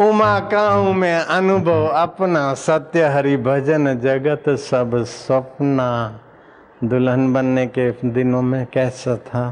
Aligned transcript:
उमा 0.00 0.38
कहूँ 0.40 0.92
में 0.94 1.14
अनुभव 1.14 1.86
अपना? 1.86 2.54
सत्य 2.54 3.02
हरि 3.04 3.36
भजन 3.36 3.98
जगत 4.00 4.48
सब 4.58 5.04
सपना। 5.04 5.88
दुल्हन 6.84 7.32
बनने 7.32 7.66
के 7.66 7.90
दिनों 7.90 8.42
में 8.42 8.66
कैसा 8.72 9.16
था? 9.16 9.42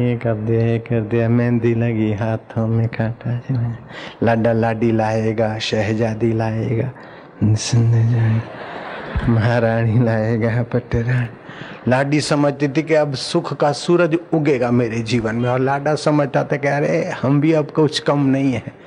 ये 0.00 0.16
कर 0.16 0.34
दिया 0.34 0.66
ये 0.66 0.78
कर 0.78 1.00
दिया 1.00 1.28
मेहंदी 1.28 1.74
लगी, 1.74 2.12
हाथों 2.12 2.66
में 2.66 2.88
काटा 2.88 3.40
लाडा 4.22 4.52
लाडी 4.52 4.92
लाएगा, 4.92 5.58
शहजादी 5.58 6.32
लाएगा 6.32 6.90
महारानी 9.28 10.04
लाएगा, 10.04 10.62
पटरानी। 10.62 11.90
लाडी 11.90 12.20
समझती 12.20 12.68
थी 12.68 12.82
कि 12.82 12.94
अब 12.94 13.14
सुख 13.14 13.54
का 13.54 13.72
सूरज 13.72 14.18
उगेगा 14.34 14.70
मेरे 14.70 15.00
जीवन 15.02 15.34
में, 15.34 15.50
और 15.50 15.60
लाडा 15.60 15.94
समझता 15.94 16.44
था 16.44 16.56
कि 16.56 16.68
अरे, 16.68 17.04
हम 17.22 17.40
भी 17.40 17.52
अब 17.52 17.70
कुछ 17.70 17.98
कम 17.98 18.26
नहीं 18.26 18.52
है। 18.52 18.83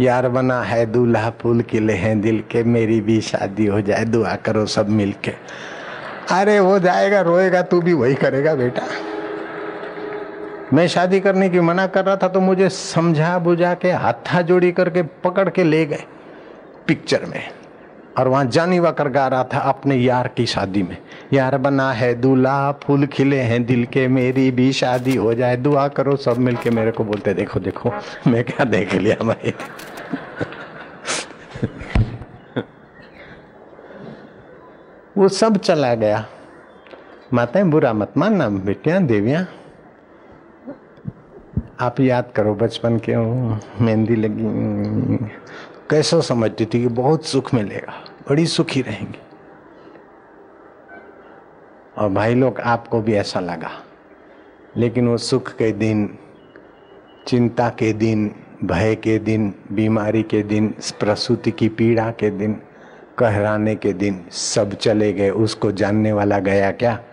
यार 0.00 0.28
बना 0.28 0.60
है 0.62 0.84
दूल्हा 0.86 1.30
फूल 1.40 1.60
किले 1.62 1.92
हैं 1.92 2.20
दिल 2.20 2.42
के, 2.50 2.62
मेरी 2.64 3.00
भी 3.00 3.20
शादी 3.20 3.66
हो 3.66 3.80
जाए, 3.80 4.04
दुआ 4.04 4.34
करो 4.36 4.64
सब 4.66 4.88
मिल 4.88 5.12
के 5.24 5.32
अरे 6.30 6.58
वो 6.60 6.78
जाएगा, 6.78 7.20
रोएगा, 7.20 7.62
तू 7.62 7.80
भी 7.80 7.92
वही 7.92 8.14
करेगा 8.14 8.54
बेटा। 8.54 8.82
मैं 10.72 10.86
शादी 10.88 11.20
करने 11.20 11.48
की 11.48 11.60
मना 11.60 11.86
कर 11.86 12.04
रहा 12.04 12.16
था 12.16 12.28
तो 12.28 12.40
मुझे 12.40 12.68
समझा 12.68 13.38
बुझा 13.38 13.74
के, 13.74 13.90
हाथा 13.92 14.42
जोड़ी 14.42 14.72
करके 14.72 15.02
पकड़ 15.24 15.48
के 15.48 15.64
ले 15.64 15.84
गए 15.86 16.04
पिक्चर 16.86 17.24
में। 17.24 17.42
और 18.18 18.28
वहाँ 18.28 18.44
जानीवा 18.44 18.90
कर 18.90 19.08
गा 19.08 19.26
रहा 19.28 19.44
था 19.44 19.58
अपने 19.58 19.96
यार 19.96 20.28
की 20.28 20.46
शादी 20.46 20.82
में। 20.82 20.96
यार 21.32 21.56
बना 21.58 21.92
है 21.92 22.14
दूल्हा, 22.14 22.72
फूल 22.72 23.06
खिले 23.06 23.40
हैं 23.40 23.64
दिल 23.66 23.84
के, 23.84 24.08
मेरी 24.08 24.50
भी 24.50 24.72
शादी 24.72 25.16
हो 25.16 25.34
जाए, 25.34 25.56
दुआ 25.56 25.86
करो, 25.88 26.16
सब 26.16 26.38
मिलके 26.38 26.70
मेरे 26.70 26.90
को 26.90 27.04
बोलते, 27.04 27.34
देखो 27.34 27.60
देखो, 27.60 27.92
मैं 28.26 28.44
क्या 28.44 28.64
देख 28.64 28.94
लिया 28.94 29.24
भाई? 29.24 29.54
वो 35.18 35.28
सब 35.28 35.56
चला 35.56 35.94
गया। 35.94 36.26
माताएँ, 37.32 37.64
बुरा 37.64 37.92
मत 37.92 38.12
मानना, 38.16 38.48
बेटियाँ, 38.48 39.02
देवियाँ। 39.02 39.46
आप 41.80 42.00
याद 42.00 42.32
करो, 42.36 42.54
बचपन 42.54 42.98
के 42.98 43.16
मेहंदी 43.84 44.16
लगी। 44.16 45.16
कैसा 45.90 46.20
समझती 46.20 46.66
थी 46.66 46.82
कि 46.82 46.88
बहुत 46.88 47.26
सुख 47.26 47.54
मिलेगा, 47.54 48.04
बड़ी 48.30 48.46
सुखी 48.46 48.82
रहेंगी। 48.82 49.18
और 51.98 52.08
भाई 52.08 52.34
लोग, 52.34 52.60
आपको 52.60 53.00
भी 53.00 53.14
ऐसा 53.14 53.40
लगा। 53.40 53.70
लेकिन 54.76 55.08
वो 55.08 55.16
सुख 55.16 55.52
के 55.52 55.72
दिन, 55.72 56.18
चिंता 57.26 57.68
के 57.68 57.92
दिन, 57.92 58.34
भय 58.64 58.94
के 58.94 59.18
दिन, 59.18 59.54
बीमारी 59.72 60.22
के 60.22 60.42
दिन, 60.42 60.74
प्रसूति 61.00 61.50
की 61.50 61.68
पीड़ा 61.68 62.10
के 62.10 62.30
दिन, 62.30 62.62
कहराने 63.18 63.74
के 63.74 63.92
दिन, 63.92 64.26
सब 64.30 64.74
चले 64.74 65.12
गए। 65.12 65.30
उसको 65.30 65.72
जानने 65.72 66.12
वाला 66.12 66.38
गया 66.38 66.70
क्या? 66.70 67.04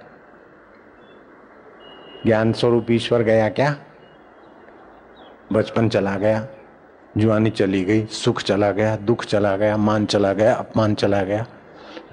ज्ञान 2.26 2.54
स्वरूप 2.54 2.86
ईश्वर 2.92 3.22
गया 3.22 3.50
क्या? 3.50 3.76
बचपन 5.54 5.90
चला 5.90 6.16
गया। 6.16 6.48
जुआनी 7.18 7.50
चली 7.50 7.84
गई, 7.84 8.06
सुख 8.06 8.42
चला 8.42 8.72
गया, 8.72 8.96
दुख 8.96 9.26
चला 9.26 9.58
गया, 9.58 9.78
मान 9.78 10.06
चला 10.06 10.34
गया, 10.34 10.54
अपमान 10.54 10.96
चला 10.96 11.24
गया, 11.24 11.46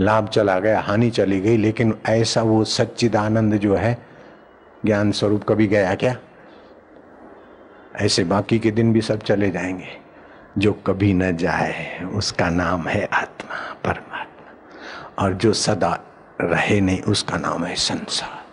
लाभ 0.01 0.29
चला 0.29 0.59
गया, 0.61 0.81
हानि 0.81 1.11
चली 1.11 1.41
गई, 1.41 1.57
लेकिन 1.57 1.99
ऐसा 2.09 2.43
वो 2.43 2.65
सच्चिदानंद 2.65 3.55
जो 3.55 3.77
है, 3.77 4.07
ज्ञान 4.87 5.13
स्वरूप 5.13 5.45
कभी 5.49 5.67
गया 5.67 5.95
क्या? 5.95 6.17
ऐसे 7.97 8.25
बाकी 8.25 8.59
के 8.59 8.71
दिन 8.71 8.93
भी 8.93 9.01
सब 9.01 9.21
चले 9.23 9.51
जाएँगे, 9.51 9.89
जो 10.59 10.73
कभी 10.73 11.15
न 11.15 11.37
जाए, 11.37 12.05
उसका 12.15 12.51
नाम 12.51 12.89
है 12.89 13.09
आत्मा, 13.13 13.75
परमात्मा। 13.85 14.53
और 15.25 15.33
जो 15.33 15.53
सदा 15.53 16.01
रहे 16.41 16.81
नहीं, 16.81 17.03
उसका 17.03 17.37
नाम 17.37 17.65
है 17.65 17.75
संसार। 17.75 18.45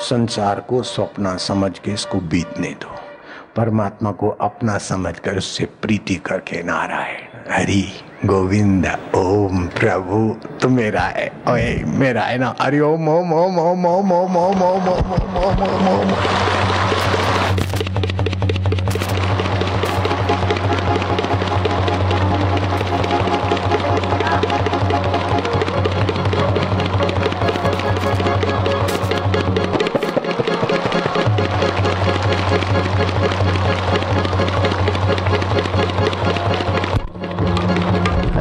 संसार 0.00 0.60
को 0.60 0.82
स्वप्ना 0.82 1.36
समझ 1.36 1.78
के 1.78 1.90
इसको 1.90 2.20
बीतने 2.20 2.68
दो। 2.68 3.07
परमात्मा 3.56 4.10
को 4.12 4.28
अपना 4.40 4.76
समझकर 4.78 5.36
उससे 5.36 5.64
प्रीति 5.82 6.14
करके 6.26 6.62
नारायण 6.62 7.52
हरी 7.52 7.82
गोविंद 8.26 8.86
ओम 9.16 9.66
प्रभु 9.78 10.18
तू 10.62 10.68
मेरा 10.68 11.02
है 11.16 11.30
ओए 11.48 11.74
मेरा 11.98 12.22
है 12.22 12.38
ना 12.38 12.54
हरि 12.60 12.80
ओम 12.80 13.08
ओम 13.08 13.32
ओम 13.34 13.58
ओम 13.58 13.86
ओम 13.86 14.12
ओम 14.12 14.36
ओम 14.36 14.62
ओम 14.62 14.88
ओम 14.88 15.36
ओम 15.38 15.62
ओम 15.64 15.88
ओम 15.88 16.67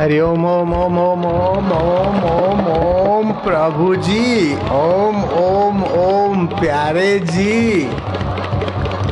हरि 0.08 0.20
ओम 0.20 0.46
ओम 0.46 0.74
ओम 0.74 0.98
ओम 0.98 1.24
ओम 1.28 1.72
ओम 1.78 2.20
ओम 2.26 2.68
ओम 2.74 3.32
प्रभु 3.38 3.88
जी 4.04 4.54
ओम 4.74 5.18
ओम 5.40 5.82
ओम 5.96 6.46
प्यारे 6.54 7.10
जी 7.32 7.82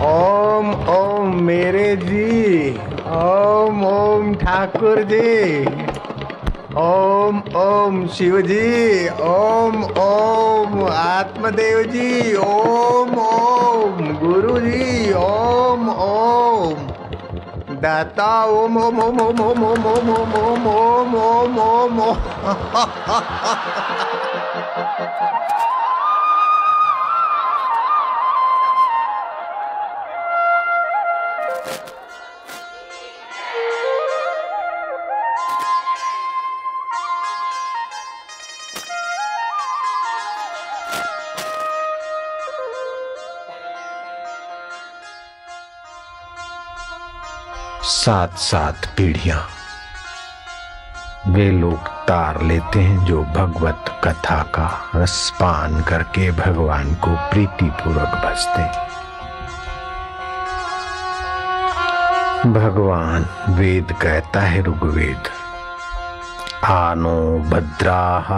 ओम 0.05 0.69
ओम 0.93 1.35
मेरे 1.43 1.89
जी 1.95 2.69
ओम 3.17 3.83
ओम 3.85 4.33
ठाकुर 4.35 5.03
जी 5.11 5.65
ओम 6.79 7.43
ओम 7.57 8.05
शिव 8.15 8.39
जी 8.43 8.63
ओम 9.27 9.83
ओम 10.05 10.81
आत्मदेव 10.93 11.83
जी 11.91 12.35
ओम 12.45 13.19
ओम 13.25 14.13
गुरु 14.23 14.59
जी 14.61 15.13
ओम 15.19 15.64
दाता 17.85 18.29
ओम 18.59 18.77
ओम 18.83 18.99
ओम 18.99 19.19
ओम 19.21 19.41
ओम 19.41 19.63
ओम 19.65 19.85
ओम 19.87 20.35
ओम 20.37 20.65
ओम 20.75 21.15
ओम 21.25 21.59
ओम 21.65 21.99
ओम 22.07 22.13
सात 47.85 48.37
सात 48.37 48.85
पीढ़ियाँ। 48.97 49.41
वे 51.27 51.49
लोग 51.51 51.87
तार 52.07 52.41
लेते 52.41 52.79
हैं 52.79 53.03
जो 53.05 53.23
भगवत 53.23 53.85
कथा 54.03 54.41
का 54.55 54.91
रसपान 54.95 55.81
करके 55.83 56.31
भगवान 56.31 56.93
को 56.95 57.15
प्रीति 57.31 57.65
पूर्वक 57.65 58.15
भजते 58.25 58.63
भगवान 62.49 63.25
वेद 63.49 63.93
कहता 64.01 64.41
है, 64.41 64.61
ऋग्वेद, 64.61 65.29
आनो 66.63 67.39
भद्राह 67.39 68.33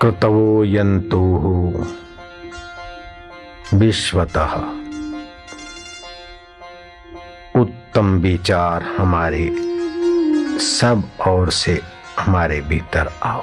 कृतवो 0.00 0.64
यंतु 0.64 1.22
विश्वतः। 3.74 4.85
उत्तम 7.96 8.16
विचार 8.20 8.82
हमारे 8.98 9.44
सब 10.60 11.02
ओर 11.28 11.50
से 11.50 11.78
हमारे 12.18 12.60
भीतर 12.60 13.08
आओ। 13.22 13.42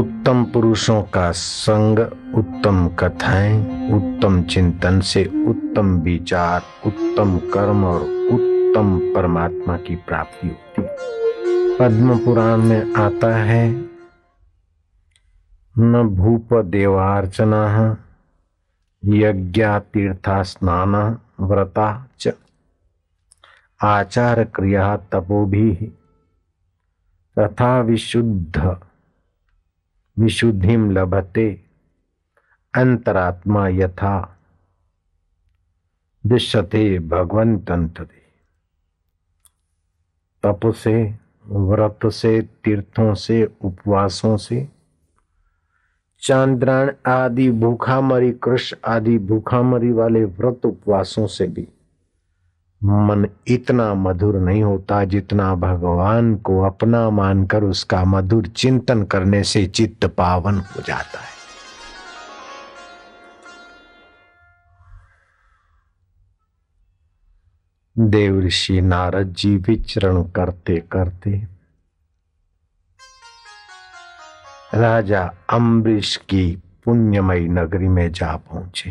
उत्तम 0.00 0.44
पुरुषों 0.44 1.02
का 1.02 1.30
संग 1.32 1.98
उत्तम 2.34 2.88
कथाएँ, 2.98 3.54
उत्तम 3.92 4.42
चिंतन 4.42 5.00
से 5.00 5.24
उत्तम 5.48 5.94
विचार, 6.00 6.62
उत्तम 6.86 7.38
कर्म 7.54 7.84
और 7.84 8.00
उत्तम 8.32 8.98
परमात्मा 9.14 9.76
की 9.76 9.96
प्राप्ति 9.96 10.48
होती 10.48 10.82
पद्म 11.78 12.18
पुराण 12.18 12.56
में 12.56 12.94
आता 12.94 13.34
है, 13.36 13.70
न 15.78 16.02
भूप 16.10 16.54
देवार्चना 16.66 17.64
यज्ञा 19.02 19.78
तीर्था 19.78 20.42
स्नान 20.42 20.94
व्रता 21.40 22.08
च। 22.18 22.28
आचार 23.82 24.44
क्रिया 24.44 24.96
तपो 24.96 25.46
भी 25.46 25.74
तथा 27.38 27.80
विशुद्ध। 27.80 28.80
विशुद्धिम 30.18 30.90
लभते। 30.90 31.64
अंतरात्मा 32.74 33.68
यथा। 33.68 34.36
दिशते 36.26 36.98
भगवंतंतरे 36.98 38.20
तप 40.42 40.60
से 40.66 41.14
व्रत 41.46 41.98
से 42.06 42.42
तीर्थों 42.42 43.14
से, 43.14 43.56
उपवासों 43.60 44.36
से 44.36 44.68
चांद्रायण 46.22 46.90
आदि, 47.06 47.50
भूखामरी 47.50 48.30
कृष्ण 48.32 48.76
आदि, 48.84 49.18
भूखामरी 49.18 49.92
वाले 49.92 50.24
व्रत 50.24 50.60
उपवासों 50.64 51.26
से 51.26 51.46
भी 51.46 51.68
मन 52.84 53.26
इतना 53.46 53.94
मधुर 53.94 54.36
नहीं 54.36 54.62
होता 54.62 55.04
जितना 55.04 55.54
भगवान 55.54 56.34
को 56.36 56.60
अपना 56.60 57.10
मानकर 57.10 57.64
उसका 57.64 58.04
मधुर 58.04 58.46
चिंतन 58.46 59.02
करने 59.02 59.42
से 59.42 59.66
चित्त 59.66 60.04
पावन 60.04 60.58
हो 60.58 60.82
जाता 60.82 61.20
है। 61.20 61.38
देव 67.98 68.40
ऋषि 68.40 68.80
नारद 68.80 69.34
जी 69.38 69.56
विचरण 69.56 70.22
करते 70.22 70.76
करते 70.92 71.59
राजा 74.74 75.34
अम्बरीश 75.50 76.16
की 76.16 76.62
पुण्यमयी 76.84 77.48
नगरी 77.48 77.88
में 77.88 78.12
जा 78.12 78.36
पहुँचे। 78.36 78.90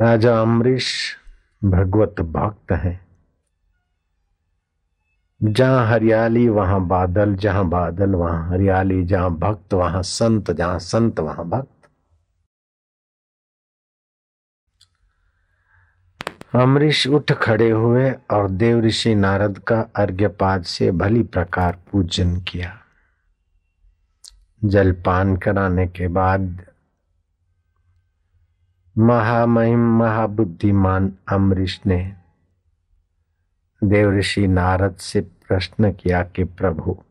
राजा 0.00 0.40
अम्बरीश 0.40 1.16
भगवत 1.64 2.20
भक्त 2.20 2.72
हैं। 2.72 3.00
जहाँ 5.42 5.86
हरियाली, 5.86 6.48
वहाँ 6.48 6.86
बादल, 6.86 7.34
जहाँ 7.34 7.68
बादल, 7.68 8.14
वहाँ 8.14 8.50
हरियाली, 8.50 9.04
जहाँ 9.04 9.30
भक्त, 9.36 9.74
वहाँ 9.74 10.02
संत, 10.02 10.50
जहाँ 10.50 10.78
संत, 10.78 11.20
वहाँ 11.20 11.48
भक्त। 11.48 11.79
अमरीश 16.54 17.06
उठ 17.06 17.32
खड़े 17.32 17.70
हुए 17.70 18.10
और 18.10 18.50
देव 18.50 18.80
ऋषि 18.80 19.14
नारद 19.14 19.58
का 19.58 19.80
अर्घ्यपाद 19.96 20.62
से 20.62 20.90
भली 20.90 21.22
प्रकार 21.22 21.78
पूजन 21.92 22.40
किया। 22.40 22.80
जलपान 24.64 25.36
कराने 25.36 25.86
के 25.88 26.08
बाद 26.08 26.66
महामहिम 28.98 29.98
महाबुद्धिमान 29.98 31.12
अमरीश 31.32 31.80
ने 31.86 32.16
देव 33.84 34.18
ऋषि 34.18 34.46
नारद 34.46 34.96
से 34.96 35.20
प्रश्न 35.20 35.92
किया 35.92 36.22
कि, 36.22 36.44
प्रभु, 36.44 37.02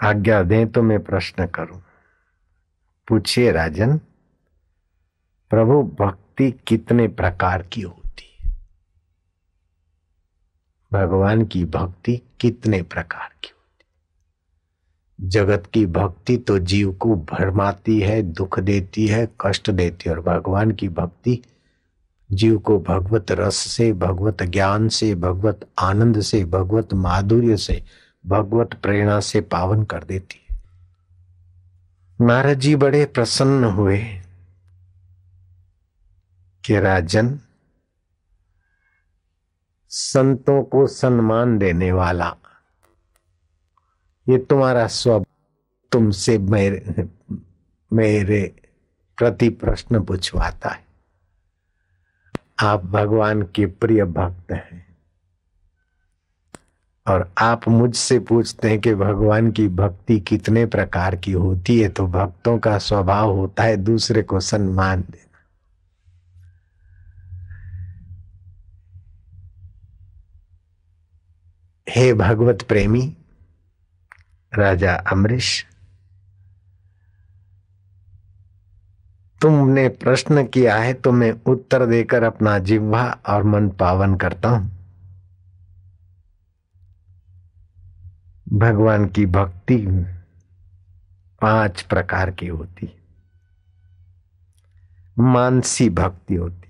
आज्ञा 0.00 0.42
दें 0.42 0.68
तो 0.68 0.82
मैं 0.82 1.04
प्रश्न 1.04 1.46
करूँ। 1.46 1.82
पूछिए 3.08 3.52
राजन, 3.52 3.98
प्रभु, 5.50 5.82
भक्ति 5.82 6.27
कितने 6.46 7.08
प्रकार 7.08 7.62
की 7.62 7.80
होती 7.80 8.38
है? 8.40 8.58
भगवान 10.92 11.44
की 11.44 11.64
भक्ति 11.64 12.22
कितने 12.40 12.82
प्रकार 12.82 13.28
की 13.44 13.48
होती 13.48 13.86
है? 15.22 15.30
जगत 15.30 15.62
की 15.74 15.86
भक्ति 15.86 16.36
तो 16.36 16.58
जीव 16.58 16.92
को 16.92 17.16
भरमाती 17.16 18.00
है, 18.00 18.22
दुख 18.22 18.60
देती 18.60 19.06
है, 19.06 19.28
कष्ट 19.40 19.70
देती 19.70 20.10
है, 20.10 20.16
और 20.16 20.22
भगवान 20.22 20.70
की 20.70 20.88
भक्ति 20.88 21.42
जीव 22.32 22.58
को 22.58 22.80
भगवत 22.80 23.26
रस 23.30 23.54
से, 23.54 23.92
भगवत 23.92 24.42
ज्ञान 24.42 24.88
से, 24.88 25.14
भगवत 25.14 25.68
आनंद 25.78 26.20
से, 26.20 26.44
भगवत 26.44 26.94
माधुर्य 26.94 27.56
से, 27.56 27.84
भगवत 28.26 28.74
प्रेरणा 28.74 29.20
से 29.20 29.40
पावन 29.40 29.82
कर 29.82 30.04
देती 30.04 30.46
है। 30.50 30.60
नारद 32.20 32.58
जी 32.58 32.76
बड़े 32.76 33.04
प्रसन्न 33.04 33.64
हुए। 33.64 34.04
कि 36.68 36.80
राजन, 36.80 37.40
संतों 39.88 40.62
को 40.62 40.86
सम्मान 40.86 41.58
देने 41.58 41.92
वाला। 41.92 42.36
ये 44.28 44.38
तुम्हारा 44.38 44.86
स्वभाव, 44.86 45.26
तुमसे 45.92 46.38
मेरे 46.38 47.08
मेरे 47.92 48.54
प्रति 49.16 49.48
प्रश्न 49.48 50.04
पूछवाता 50.04 50.68
है। 50.68 50.84
आप 52.62 52.84
भगवान 52.84 53.42
के 53.42 53.66
प्रिय 53.66 54.04
भक्त 54.04 54.52
हैं। 54.52 54.98
और 57.06 57.32
आप 57.38 57.68
मुझसे 57.68 58.18
पूछते 58.18 58.70
हैं 58.70 58.80
कि 58.80 58.94
भगवान 58.94 59.52
की 59.52 59.68
भक्ति 59.68 60.20
कितने 60.20 60.66
प्रकार 60.66 61.16
की 61.16 61.32
होती 61.32 61.80
है 61.80 61.88
तो 61.88 62.06
भक्तों 62.06 62.58
का 62.58 62.78
स्वभाव 62.78 63.30
होता 63.30 63.62
है 63.62 63.76
दूसरे 63.76 64.22
को 64.22 64.40
सम्मान 64.40 65.00
देना। 65.00 65.27
हे 71.88 72.12
भगवत 72.14 72.62
प्रेमी, 72.62 73.16
राजा 74.52 74.94
अमरीश, 74.94 75.66
तुमने 79.40 79.88
प्रश्न 79.88 80.44
किया 80.46 80.76
है 80.76 80.92
तो 80.94 81.12
मैं 81.12 81.30
उत्तर 81.46 81.86
देकर 81.86 82.22
अपना 82.22 82.58
जिह्वा 82.58 83.04
और 83.28 83.42
मन 83.42 83.68
पावन 83.70 84.16
करता 84.16 84.48
हूँ। 84.48 84.70
भगवान 88.52 89.06
की 89.06 89.26
भक्ति 89.26 89.76
पाँच 91.40 91.82
प्रकार 91.82 92.30
की 92.30 92.46
होती। 92.46 92.92
मानसी 95.18 95.88
भक्ति 95.90 96.34
होती। 96.34 96.67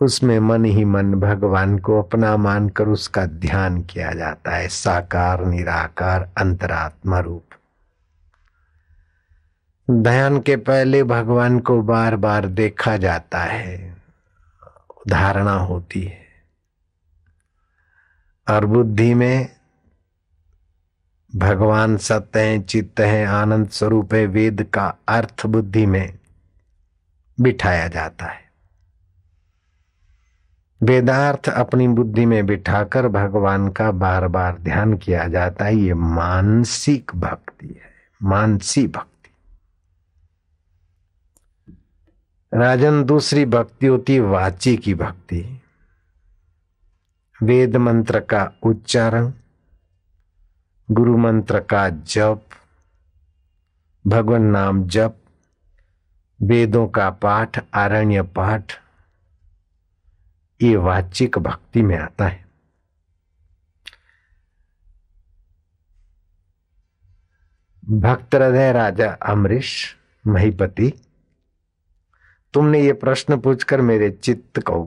उसमें 0.00 0.38
मन 0.38 0.64
ही 0.64 0.84
मन 0.84 1.14
भगवान 1.14 1.78
को 1.78 2.02
अपना 2.02 2.36
मानकर 2.36 2.88
उसका 2.88 3.26
ध्यान 3.26 3.82
किया 3.82 4.12
जाता 4.12 4.50
है, 4.50 4.68
साकार, 4.68 5.44
निराकार, 5.44 6.30
अंतरात्मा 6.38 7.18
रूप। 7.18 7.44
ध्यान 9.90 10.40
के 10.40 10.56
पहले 10.56 11.04
भगवान 11.04 11.58
को 11.58 11.82
बार 11.82 12.16
बार 12.16 12.46
देखा 12.46 12.96
जाता 12.96 13.38
है, 13.38 13.96
धारणा 15.08 15.54
होती 15.54 16.02
है। 16.02 16.26
और 18.50 18.66
बुद्धि 18.66 19.14
में 19.14 19.56
भगवान 21.36 21.96
सत्य 21.96 22.40
है, 22.40 22.62
चित्त 22.62 23.00
है, 23.00 23.26
आनंद 23.26 23.68
स्वरूप 23.68 24.14
है, 24.14 24.26
वेद 24.26 24.70
का 24.74 24.94
अर्थ 25.08 25.46
बुद्धि 25.46 25.86
में 25.86 26.18
बिठाया 27.40 27.88
जाता 27.88 28.26
है। 28.26 28.45
वेदार्थ 30.82 31.48
अपनी 31.48 31.88
बुद्धि 31.88 32.26
में 32.26 32.46
बिठाकर 32.46 33.08
भगवान 33.08 33.68
का 33.68 33.90
बार 33.90 34.28
बार 34.28 34.58
ध्यान 34.58 34.96
किया 34.96 35.28
जाता 35.28 35.64
है। 35.64 35.76
ये 35.76 35.94
मानसिक 35.94 37.10
भक्ति 37.14 37.66
है, 37.66 37.92
मानसी 38.22 38.86
भक्ति। 38.86 39.30
राजन, 42.54 43.04
दूसरी 43.04 43.44
भक्ति 43.44 43.86
होती 43.86 44.20
वाची 44.20 44.76
की 44.76 44.94
भक्ति। 44.94 45.60
वेद 47.42 47.76
मंत्र 47.76 48.20
का 48.20 48.52
उच्चारण, 48.62 49.32
गुरु 50.90 51.16
मंत्र 51.16 51.60
का 51.60 51.88
जप, 51.88 52.42
भगवान 54.06 54.42
नाम 54.42 54.84
जप, 54.86 55.16
वेदों 56.42 56.86
का 56.88 57.10
पाठ, 57.10 57.64
आरण्य 57.74 58.22
पाठ 58.22 58.85
ये 60.60 60.76
वाचिक 60.76 61.38
भक्ति 61.38 61.82
में 61.82 61.96
आता 61.98 62.26
है। 62.26 62.44
भक्त 67.82 68.34
हृदय 68.34 68.72
राजा 68.72 69.10
अमरीश 69.22 69.96
महीपति, 70.24 70.92
तुमने 72.54 72.80
ये 72.80 72.92
प्रश्न 72.92 73.36
पूछकर 73.40 73.80
मेरे 73.80 74.10
चित्त 74.10 74.58
को 74.60 74.82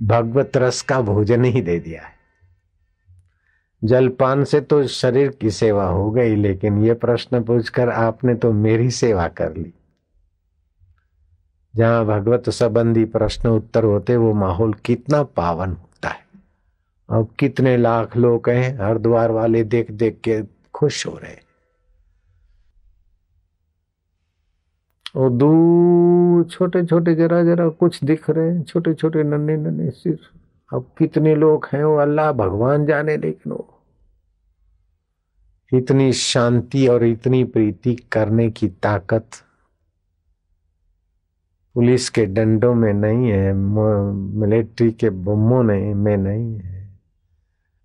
भगवत 0.00 0.56
रस 0.56 0.82
का 0.82 1.00
भोजन 1.00 1.44
ही 1.44 1.60
दे 1.62 1.78
दिया 1.78 2.02
है। 2.02 2.16
जलपान 3.82 4.44
से 4.44 4.60
तो 4.60 4.86
शरीर 4.86 5.28
की 5.30 5.50
सेवा 5.50 5.84
हो 5.84 6.10
गई, 6.10 6.34
लेकिन 6.36 6.84
ये 6.84 6.94
प्रश्न 6.94 7.42
पूछकर 7.44 7.88
आपने 7.88 8.34
तो 8.34 8.52
मेरी 8.52 8.90
सेवा 8.90 9.28
कर 9.28 9.56
ली। 9.56 9.72
जहाँ 11.74 12.04
भगवत 12.06 12.48
संबंधी 12.50 13.04
प्रश्न 13.04 13.48
उत्तर 13.48 13.84
होते, 13.84 14.16
वो 14.16 14.32
माहौल 14.34 14.72
कितना 14.84 15.22
पावन 15.22 15.70
होता 15.72 16.08
है। 16.08 16.26
अब 17.08 17.28
कितने 17.38 17.76
लाख 17.76 18.16
लोग 18.16 18.48
हैं, 18.50 18.78
हरिद्वार 18.80 19.30
वाले 19.30 19.62
देख 19.64 19.90
देख 19.92 20.20
के 20.24 20.42
खुश 20.74 21.06
हो 21.06 21.16
रहे 21.18 21.36
और 25.16 25.30
दूर 25.30 26.44
छोटे 26.44 26.84
छोटे 26.86 27.14
जरा 27.14 27.42
जरा 27.44 27.68
कुछ 27.68 28.02
दिख 28.04 28.28
रहे 28.30 28.50
हैं 28.50 28.62
छोटे 28.62 28.94
छोटे 28.94 29.22
नन्हे 29.22 29.56
नन्हे 29.56 29.90
सिर। 29.90 30.18
अब 30.72 30.90
कितने 30.98 31.34
लोग 31.34 31.66
हैं, 31.72 31.84
वो 31.84 31.96
अल्लाह 31.96 32.32
भगवान 32.32 32.86
जाने 32.86 33.16
लेकिन 33.16 33.52
वो 33.52 33.66
इतनी 35.72 36.12
शांति 36.12 36.86
और 36.88 37.04
इतनी 37.04 37.44
प्रीति 37.44 37.94
करने 38.12 38.50
की 38.50 38.68
ताकत 38.82 39.30
पुलिस 41.78 42.08
के 42.10 42.24
डंडों 42.26 42.74
में 42.74 42.92
नहीं 42.92 43.30
है 43.30 43.52
मिलिट्री 43.52 44.90
के 44.90 45.10
बमों 45.10 45.62
में 45.62 46.16
नहीं 46.16 46.58
है। 46.58 46.78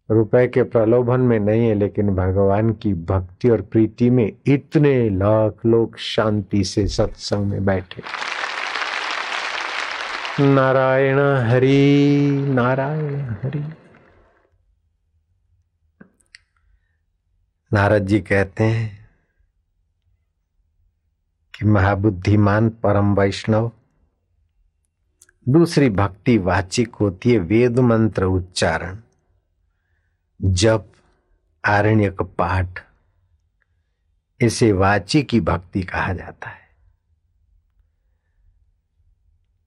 रुपए 0.10 0.48
के 0.48 0.64
प्रलोभन 0.64 1.22
में 1.22 1.40
नहीं 1.40 1.68
है, 1.68 1.74
लेकिन 1.74 2.10
भगवान 2.16 2.72
की 2.74 2.94
भक्ति 2.94 3.50
और 3.50 3.62
प्रीति 3.62 4.10
में 4.10 4.32
इतने 4.46 5.10
लाख 5.10 5.66
लोग 5.66 5.98
शांति 5.98 6.64
से 6.64 6.88
सत्संग 6.88 7.46
में 7.46 7.66
बैठे। 7.66 8.02
नारायण 10.40 11.20
हरि 11.50 12.46
नारायण 12.50 13.22
हरि। 13.44 13.64
नारद 17.74 18.08
जी 18.08 18.20
कहते 18.22 18.64
हैं 18.64 19.10
कि 21.54 21.66
महाबुद्धिमान 21.66 22.70
परम 22.70 23.16
वैष्णव 23.16 23.72
दूसरी 25.50 25.90
भक्ति 25.90 26.38
वाचिक 26.38 26.96
होती 26.96 27.32
है 27.32 27.38
वेद 27.38 27.80
मंत्र 27.80 28.24
उच्चारण। 28.24 28.98
जप, 30.42 30.86
आरण्यक 31.66 32.22
पाठ, 32.22 32.80
इसे 34.42 34.72
वाची 34.72 35.24
की 35.24 35.40
भक्ति 35.42 35.84
कहा 35.84 36.14
जाता 36.14 36.50
है। 36.50 36.64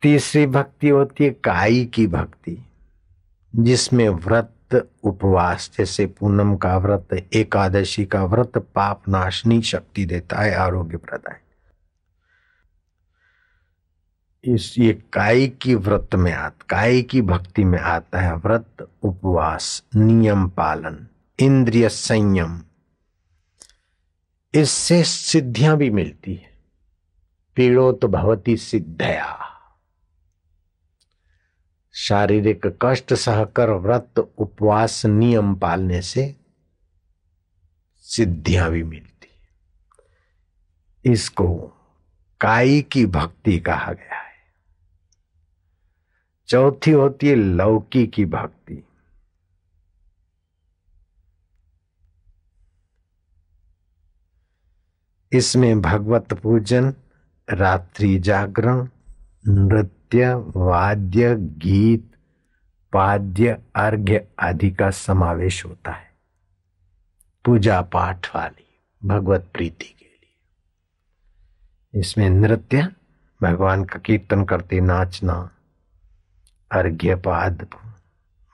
तीसरी 0.02 0.46
भक्ति 0.46 0.88
होती 0.88 1.24
है, 1.24 1.30
काई 1.30 1.84
की 1.84 2.06
भक्ति, 2.06 2.66
जिसमें 3.56 4.08
व्रत 4.08 4.90
उपवास, 5.02 5.70
जैसे 5.78 6.06
पूनम 6.06 6.56
का 6.56 6.78
व्रत, 6.78 7.08
एकादशी 7.12 8.04
का 8.04 8.24
व्रत 8.24 8.58
पाप 8.58 9.08
नाशनी 9.08 9.62
शक्ति 9.62 10.04
देता 10.04 10.36
है, 10.36 10.54
आरोग्य 10.54 10.96
प्रदाय। 10.96 11.45
इस, 14.46 14.78
ये 14.78 14.92
काय 15.12 15.46
की 15.46 15.74
व्रत 15.74 16.14
में 16.14 16.32
आता, 16.32 16.64
काय 16.68 17.02
की 17.02 17.22
भक्ति 17.22 17.64
में 17.64 17.78
आता 17.78 18.20
है? 18.20 18.36
व्रत, 18.36 18.90
उपवास, 19.02 19.84
नियम 19.96 20.48
पालन, 20.48 21.06
इंद्रिय 21.40 21.88
संयम। 21.88 22.62
इससे 24.54 25.04
सिद्धियाँ 25.04 25.76
भी 25.76 25.90
मिलती 25.90 26.34
है। 26.34 26.50
पीड़ो 27.56 27.92
तो 27.92 28.08
भवती 28.08 28.56
सिद्धया। 28.56 29.42
शारीरिक 31.92 32.78
कष्ट 32.82 33.14
सहकर 33.14 33.70
व्रत, 33.70 34.32
उपवास, 34.38 35.06
नियम 35.06 35.54
पालने 35.54 36.02
से 36.02 36.36
सिद्धियाँ 37.96 38.70
भी 38.70 38.82
मिलती 38.82 39.12
इसको 41.12 41.72
काई 42.40 42.82
की 42.82 43.06
भक्ति 43.06 43.58
कहा 43.58 43.92
गया 43.92 44.16
है? 44.16 44.25
चौथी 46.48 46.90
होती 46.90 47.28
है 47.28 47.34
लौकी 47.34 48.06
की 48.06 48.24
भक्ति। 48.24 48.86
इसमें 55.32 55.80
भगवत 55.80 56.32
पूजन, 56.32 56.94
रात्रि 57.50 58.18
जागरण, 58.18 58.88
नृत्य, 59.48 60.34
वाद्य, 60.34 61.36
गीत, 61.36 62.16
पाद्य, 62.92 63.62
अर्घ्य 63.74 64.28
आदि 64.38 64.70
का 64.70 64.90
समावेश 64.90 65.64
होता 65.66 65.92
है। 65.92 66.16
पूजा 67.44 67.82
पाठ 67.82 68.36
वाली, 68.36 68.82
भगवत 69.04 69.50
प्रीति 69.54 69.96
के 69.98 70.04
लिए। 70.04 72.00
इसमें 72.00 72.30
नृत्य, 72.30 72.92
भगवान 73.42 73.84
का 73.84 73.98
कीर्तन 73.98 74.44
करते, 74.44 74.80
नाचना 74.80 75.50
अर्घ्यपाद 76.72 77.66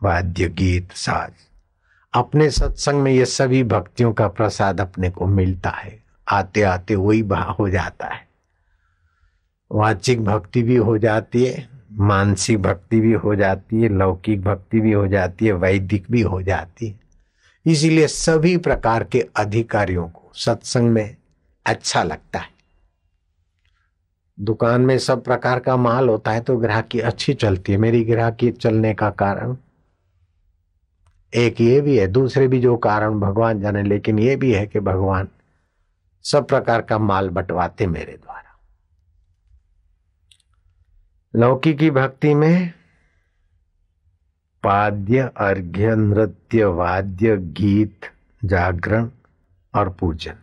वाद्य 0.03 0.49
गीत 0.49 0.93
साज। 0.93 1.33
अपने 2.15 2.51
सत्संग 2.51 3.03
में 3.03 3.13
ये 3.13 3.25
सभी 3.25 3.65
भक्तियों 3.65 4.13
का 4.13 4.29
प्रसाद 4.29 4.81
अपने 4.81 5.11
को 5.11 5.27
मिलता 5.27 5.71
है। 5.71 6.03
आते 6.29 6.63
आते 6.63 6.95
वही 6.95 7.21
हो 7.59 7.71
जाता 7.71 8.07
है। 8.07 8.29
वाचिक 9.73 10.25
भक्ति 10.25 10.63
भी 10.63 10.77
हो 10.77 10.99
जाती 10.99 11.47
है, 11.47 11.69
मानसिक 11.93 12.63
भक्ति 12.63 13.01
भी 13.01 13.13
हो 13.13 13.35
जाती 13.35 13.83
है, 13.83 13.89
लौकिक 13.89 14.43
भक्ति 14.43 14.81
भी 14.81 14.93
हो 14.93 15.09
जाती 15.09 15.47
है, 15.47 15.53
वैदिक 15.53 16.07
भी 16.11 16.21
हो 16.21 16.43
जाती 16.43 16.89
है। 16.89 17.01
इसीलिए 17.67 18.07
सभी 18.07 18.57
प्रकार 18.57 19.05
के 19.05 19.29
अधिकारियों 19.37 20.09
को 20.09 20.33
सत्संग 20.35 20.91
में 20.91 21.17
अच्छा 21.67 22.03
लगता 22.03 22.39
है। 22.39 22.52
दुकान 24.39 24.81
में 24.81 24.97
सब 24.99 25.25
प्रकार 25.25 25.61
का 25.61 25.77
माल 25.77 26.09
होता 26.09 26.31
है 26.31 26.41
तो 26.41 26.57
ग्राहकी 26.57 27.01
अच्छी 27.01 27.35
चलती 27.35 27.73
है। 27.73 27.79
मेरी 27.79 28.05
ग्राहकी 28.05 28.51
चलने 28.51 28.95
का 28.95 29.11
कारण 29.11 29.57
एक 31.33 31.61
ये 31.61 31.81
भी 31.81 31.97
है, 31.99 32.07
दूसरे 32.07 32.49
भी 32.49 32.61
जो 32.61 32.77
कारण 32.77 33.21
भगवान 33.21 33.61
जाने, 33.61 33.83
लेकिन 33.83 34.19
ये 34.19 34.37
भी 34.37 34.53
है 34.53 34.67
कि 34.67 34.81
भगवान 34.81 35.29
सब 36.25 36.47
प्रकार 36.47 36.83
का 36.83 36.99
माल 36.99 37.29
बंटवाते 37.29 37.87
मेरे 37.87 38.13
द्वारा। 38.13 38.59
लौकी 41.35 41.75
की 41.75 41.91
भक्ति 41.91 42.35
में 42.35 42.73
पाद्य, 44.63 45.31
अर्घ्य, 45.37 45.95
नृत्य, 45.97 46.65
वाद्य, 46.65 47.37
गीत, 47.37 48.11
जागरण 48.43 49.09
और 49.75 49.89
पूजन। 49.91 50.35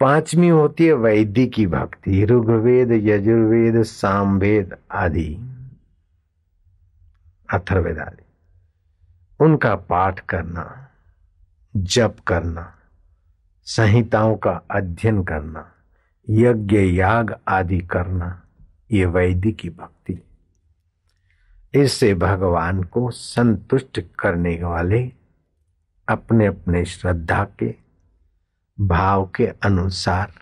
पांचवी 0.00 0.48
होती 0.48 0.86
है 0.86 0.92
वैदिक 0.92 1.52
की 1.52 1.66
भक्ति, 1.66 2.24
ऋग्वेद, 2.24 2.92
यजुर्वेद, 2.92 3.82
सामवेद 3.82 4.76
आदि 4.92 5.34
अथर्वेद 7.52 7.98
आदि। 7.98 8.22
उनका 9.40 9.74
पाठ 9.74 10.20
करना, 10.20 10.88
जप 11.76 12.16
करना, 12.26 12.74
संहिताओं 13.62 14.36
का 14.36 14.62
अध्ययन 14.70 15.22
करना, 15.24 15.72
यज्ञ 16.30 16.78
याग 16.78 17.36
आदि 17.48 17.80
करना, 17.80 18.42
ये 18.92 19.06
वैदिक 19.06 19.56
की 19.56 19.70
भक्ति। 19.70 20.22
इससे 21.74 22.14
भगवान 22.14 22.82
को 22.82 23.10
संतुष्ट 23.10 24.00
करने 24.18 24.64
वाले 24.64 25.12
अपने 26.08 26.46
अपने 26.46 26.84
श्रद्धा 26.84 27.44
के 27.44 27.85
भाव 28.80 29.30
के 29.36 29.46
अनुसार 29.46 30.32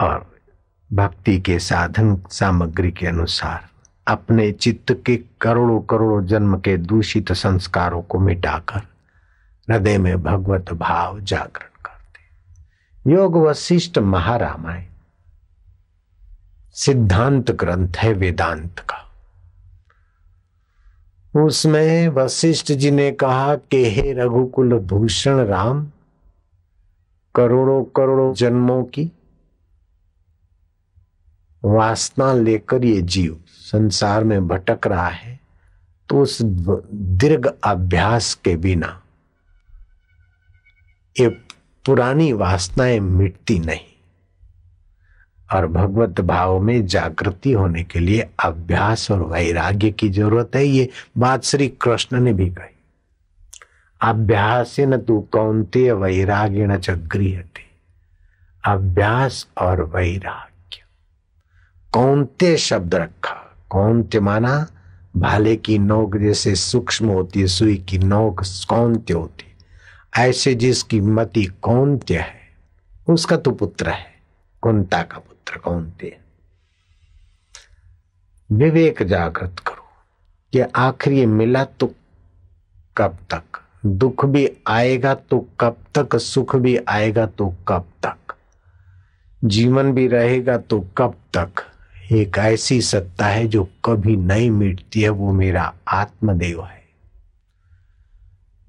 और 0.00 0.40
भक्ति 0.92 1.40
के 1.40 1.58
साधन 1.58 2.22
सामग्री 2.30 2.92
के 2.92 3.06
अनुसार 3.06 3.68
अपने 4.06 4.52
चित्त 4.52 5.02
के 5.06 5.16
करोड़ों 5.40 5.80
करोड़ों 5.80 6.26
जन्म 6.26 6.58
के 6.58 6.76
दूषित 6.76 7.32
संस्कारों 7.32 8.02
को 8.02 8.18
मिटाकर 8.18 8.82
हृदय 9.70 9.98
में 9.98 10.22
भगवत 10.22 10.72
भाव 10.72 11.20
जागरण 11.20 11.82
करते 11.84 13.12
योग 13.12 13.36
वशिष्ठ 13.36 13.98
महारामायण 13.98 14.84
सिद्धांत 16.72 17.50
ग्रंथ 17.50 17.92
है 17.96 18.12
वेदांत 18.12 18.78
का। 18.78 19.00
उसमें 21.40 22.08
वशिष्ठ 22.08 22.72
जी 22.72 22.90
ने 22.90 23.12
कहा, 23.12 23.56
कि 23.56 23.90
हे 23.90 24.12
रघुकुल 24.12 24.78
भूषण 24.78 25.36
राम 25.36 25.86
करोड़ों 27.34 27.82
करोड़ों 27.96 28.32
जन्मों 28.34 28.82
की 28.84 29.10
वासना 31.62 32.32
लेकर 32.32 32.84
ये 32.84 33.00
जीव 33.02 33.38
संसार 33.48 34.24
में 34.24 34.46
भटक 34.48 34.86
रहा 34.86 35.08
है 35.08 35.38
तो 36.08 36.20
उस 36.20 36.38
दीर्घ 36.42 37.46
अभ्यास 37.64 38.34
के 38.34 38.56
बिना 38.56 39.00
ये 41.16 41.28
पुरानी 41.84 42.32
वासनाएँ 42.32 43.00
मिटती 43.00 43.58
नहीं। 43.58 43.92
और 45.50 45.66
भगवत 45.66 46.20
भाव 46.20 46.60
में 46.60 46.86
जागृति 46.86 47.52
होने 47.52 47.82
के 47.84 47.98
लिए 47.98 48.28
अभ्यास 48.44 49.10
और 49.10 49.22
वैराग्य 49.22 49.90
की 49.90 50.08
ज़रूरत 50.08 50.50
है, 50.54 50.64
ये 50.64 50.88
बात 51.18 51.44
श्री 51.44 51.68
कृष्ण 51.68 52.20
ने 52.20 52.32
भी 52.32 52.48
कही। 52.50 52.73
अभ्यास 54.04 54.76
न 54.80 54.96
तू 54.96 55.20
कौनते 55.32 55.92
वैराग्य 55.92 56.66
न 56.66 56.78
चक्रियते 56.78 57.62
अभ्यास 58.64 59.48
और 59.58 59.82
वैराग्य। 59.82 60.82
कौनते 61.92 62.56
शब्द 62.56 62.94
रखा। 62.94 63.56
कौनते 63.70 64.20
माना 64.20 64.66
भाले 65.16 65.56
की 65.56 65.78
नोक 65.78 66.16
जैसे 66.16 66.54
सूक्ष्म 66.54 67.08
होती 67.08 67.40
है, 67.40 67.46
सुई 67.46 67.76
की 67.76 67.98
नोक 67.98 68.42
कौनते 68.68 69.12
होती 69.12 69.44
ऐसे 70.18 70.54
जिसकी 70.54 71.00
मति 71.00 71.44
कौनते 71.44 72.16
है, 72.16 72.56
उसका 73.08 73.36
तो 73.36 73.50
पुत्र 73.50 73.88
है। 73.88 74.14
कुंता 74.62 75.02
का 75.02 75.18
पुत्र 75.18 75.58
कौनते 75.58 76.18
विवेक 78.52 79.02
जागृत 79.02 79.56
करो 79.58 79.88
कि 80.52 80.60
आखिर 80.60 81.26
मिला 81.26 81.64
तो 81.64 81.94
कब 82.96 83.18
तक? 83.30 83.60
दुख 83.86 84.24
भी 84.24 84.50
आएगा 84.66 85.14
तो 85.14 85.48
कब 85.60 85.76
तक, 85.98 86.16
सुख 86.16 86.56
भी 86.56 86.76
आएगा 86.76 87.26
तो 87.26 87.54
कब 87.68 87.84
तक? 88.02 88.34
जीवन 89.44 89.92
भी 89.92 90.08
रहेगा 90.08 90.58
तो 90.58 90.86
कब 90.98 91.14
तक? 91.36 91.50
एक 92.12 92.38
ऐसी 92.38 92.80
सत्ता 92.80 93.26
है 93.26 93.46
जो 93.46 93.68
कभी 93.84 94.16
नहीं 94.16 94.50
मिटती 94.50 95.00
है, 95.00 95.08
वो 95.08 95.32
मेरा 95.32 95.74
आत्मदेव 95.88 96.64
है। 96.64 96.84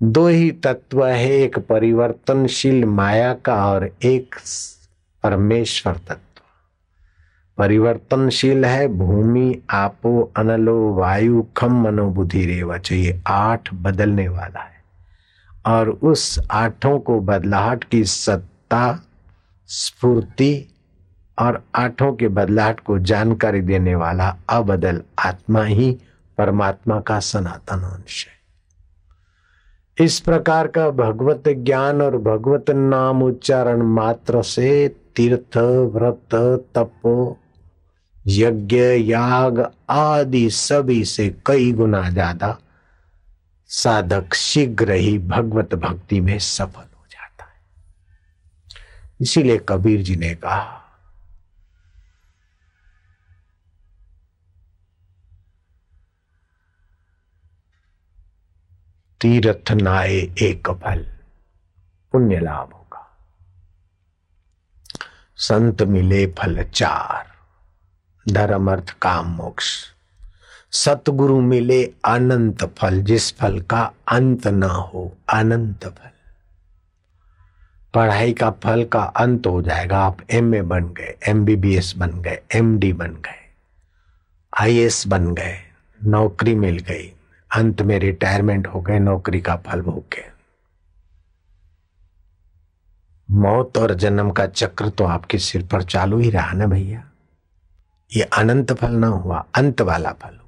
दो 0.03 0.27
ही 0.27 0.51
तत्व 0.51 1.05
है, 1.05 1.31
एक 1.31 1.60
परिवर्तनशील 1.60 2.86
माया 2.86 3.34
का 3.34 3.67
और 3.67 3.91
एक 4.03 4.36
परमेश्वर 5.24 5.93
तत्व। 5.93 6.41
परिवर्तनशील 7.57 8.65
है, 8.65 8.88
भूमि, 8.88 9.62
आपो, 9.69 10.31
अनलो, 10.38 10.93
वायु, 10.93 11.45
खम, 11.57 11.84
मनोबुद्धि 11.84 12.45
रेवच 12.45 12.91
ये 12.91 13.22
आठ 13.27 13.74
बदलने 13.74 14.27
वाला 14.27 14.60
है। 14.60 14.75
और 15.65 15.89
उस 15.89 16.39
आठों 16.51 16.98
को 17.00 17.19
बदलाहट 17.22 17.84
की 17.84 18.03
सत्ता, 18.03 19.00
स्फूर्ति 19.69 20.67
और 21.38 21.62
आठों 21.75 22.13
के 22.13 22.27
बदलाहट 22.27 22.79
को 22.79 22.98
जानकारी 23.00 23.62
देने 23.62 23.95
वाला 23.95 24.36
अबदल 24.50 25.01
आत्मा 25.19 25.63
ही 25.63 25.91
परमात्मा 26.38 27.00
का 27.00 27.19
सनातन 27.19 27.84
अंश 27.84 28.25
है। 28.27 28.34
इस 29.98 30.19
प्रकार 30.19 30.67
का 30.67 30.89
भगवत 30.91 31.43
ज्ञान 31.48 32.01
और 32.01 32.17
भगवत 32.17 32.69
नाम 32.69 33.24
उच्चारण 33.24 33.81
मात्र 33.81 34.41
से 34.43 34.88
तीर्थ, 35.15 35.57
व्रत, 35.93 36.36
तप, 36.77 37.38
यज्ञ, 38.27 38.77
याग 39.12 39.60
आदि 39.89 40.50
सभी 40.50 41.03
से 41.05 41.29
कई 41.45 41.72
गुना 41.72 42.10
ज़्यादा 42.10 42.57
साधक 43.69 44.34
शीघ्र 44.34 44.91
ही 44.91 45.19
भगवत 45.19 45.75
भक्ति 45.75 46.22
में 46.22 46.39
सफल 46.39 46.95
हो 46.98 47.05
जाता 47.12 47.45
है। 47.45 47.62
इसीलिए 49.22 49.57
कबीर 49.69 50.01
जी 50.01 50.15
ने 50.15 50.36
कहा, 50.36 50.81
तीर्थ 59.22 59.72
नाए 59.72 60.15
एक 60.41 60.69
फल, 60.69 61.03
पुण्य 62.12 62.39
लाभ 62.39 62.74
होगा। 62.74 63.17
संत 65.38 65.81
मिले 65.81 66.25
फल 66.27 66.63
चार, 66.63 67.34
धर्म 68.25 68.72
अर्थ 68.72 68.89
काम 68.89 69.25
मोक्ष। 69.25 69.95
सतगुरु 70.75 71.39
मिले 71.41 71.84
अनंत 72.05 72.63
फल, 72.77 73.01
जिस 73.01 73.32
फल 73.38 73.60
का 73.62 73.82
अंत 74.08 74.48
ना 74.48 74.67
हो, 74.67 75.12
अनंत 75.34 75.86
फल। 75.86 76.10
पढ़ाई 77.94 78.34
का 78.34 78.50
फल 78.63 78.84
का 78.84 79.03
अंत 79.17 79.48
हो 79.48 79.62
जाएगा, 79.62 80.00
आप 80.00 80.17
एमए 80.32 80.62
बन 80.62 80.88
गए 80.94 81.15
एमबीबीएस 81.27 81.94
बन 81.98 82.22
गए 82.22 82.39
एमडी 82.55 82.91
बन 82.94 83.13
गए 83.25 83.44
आईएएस 84.53 85.03
बन 85.08 85.34
गए, 85.34 85.58
नौकरी 86.00 86.55
मिल 86.55 86.77
गई, 86.79 87.12
अंत 87.51 87.82
में 87.82 87.98
रिटायरमेंट 88.00 88.67
हो 88.67 88.82
गए, 88.82 89.00
नौकरी 89.00 89.41
का 89.41 89.55
फल 89.65 89.82
भोग 89.82 90.03
गए 90.13 90.32
मौत 93.29 93.77
और 93.77 93.94
जन्म 93.96 94.32
का 94.32 94.46
चक्र 94.48 94.89
तो 94.89 95.03
आपके 95.05 95.38
सिर 95.39 95.63
पर 95.63 95.84
चालू 95.84 96.17
ही 96.20 96.29
रहा 96.29 96.51
ना 96.51 96.65
भैया? 96.67 97.03
ये 98.12 98.24
अनंत 98.24 98.74
फल 98.74 98.91
ना 98.91 99.08
हुआ, 99.08 99.46
अंत 99.55 99.82
वाला 99.82 100.12
फल 100.12 100.39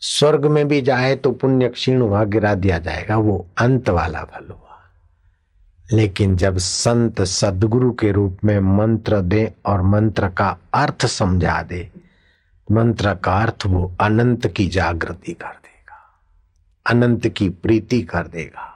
स्वर्ग 0.00 0.46
में 0.46 0.68
भी 0.68 0.80
जाए 0.82 1.16
तो 1.16 1.32
पुण्य 1.32 1.68
क्षीण 1.68 2.00
हुआ 2.00 2.24
गिरा 2.24 2.54
दिया 2.54 2.78
जाएगा, 2.78 3.16
वो 3.16 3.46
अंत 3.58 3.88
वाला 3.88 4.24
फल 4.24 4.46
हुआ। 4.48 4.56
लेकिन 5.92 6.36
जब 6.36 6.58
संत 6.58 7.22
सदगुरु 7.22 7.92
के 7.92 8.12
रूप 8.12 8.38
में 8.44 8.58
मंत्र 8.60 9.20
दे 9.20 9.52
और 9.66 9.82
मंत्र 9.82 10.28
का 10.28 10.56
अर्थ 10.74 11.06
समझा 11.06 11.62
दे, 11.62 11.90
मंत्र 12.70 13.14
का 13.14 13.42
अर्थ 13.42 13.66
वो 13.66 13.92
अनंत 14.00 14.46
की 14.46 14.66
जागृति 14.66 15.32
कर 15.32 15.46
देगा, 15.46 15.98
अनंत 16.86 17.26
की 17.28 17.48
प्रीति 17.48 18.02
कर 18.02 18.26
देगा। 18.26 18.66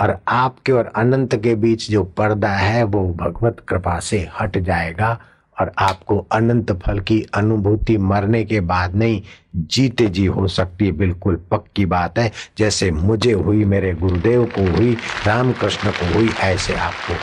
और 0.00 0.18
आपके 0.28 0.72
और 0.72 0.86
अनंत 0.86 1.34
के 1.36 1.54
बीच 1.54 1.90
जो 1.90 2.04
पर्दा 2.04 2.48
है, 2.48 2.82
वो 2.84 3.14
भगवत 3.14 3.60
कृपा 3.68 3.98
से 4.00 4.28
हट 4.40 4.58
जाएगा। 4.58 5.18
और 5.60 5.72
आपको 5.78 6.26
अनंत 6.32 6.72
फल 6.72 7.00
की 7.00 7.26
अनुभूति 7.34 7.96
मरने 7.96 8.44
के 8.44 8.60
बाद 8.60 8.94
नहीं, 8.94 9.22
जीते 9.56 10.06
जी 10.06 10.26
हो 10.26 10.46
सकती 10.48 10.92
बिल्कुल 10.92 11.36
पक्की 11.50 11.86
बात 11.86 12.18
है। 12.18 12.32
जैसे 12.58 12.90
मुझे 12.90 13.32
हुई, 13.32 13.64
मेरे 13.64 13.94
गुरुदेव 13.94 14.44
को 14.44 14.76
हुई, 14.76 14.96
रामकृष्ण 15.26 15.90
को 15.90 16.14
हुई, 16.14 16.30
ऐसे 16.40 16.74
आपको। 16.74 17.14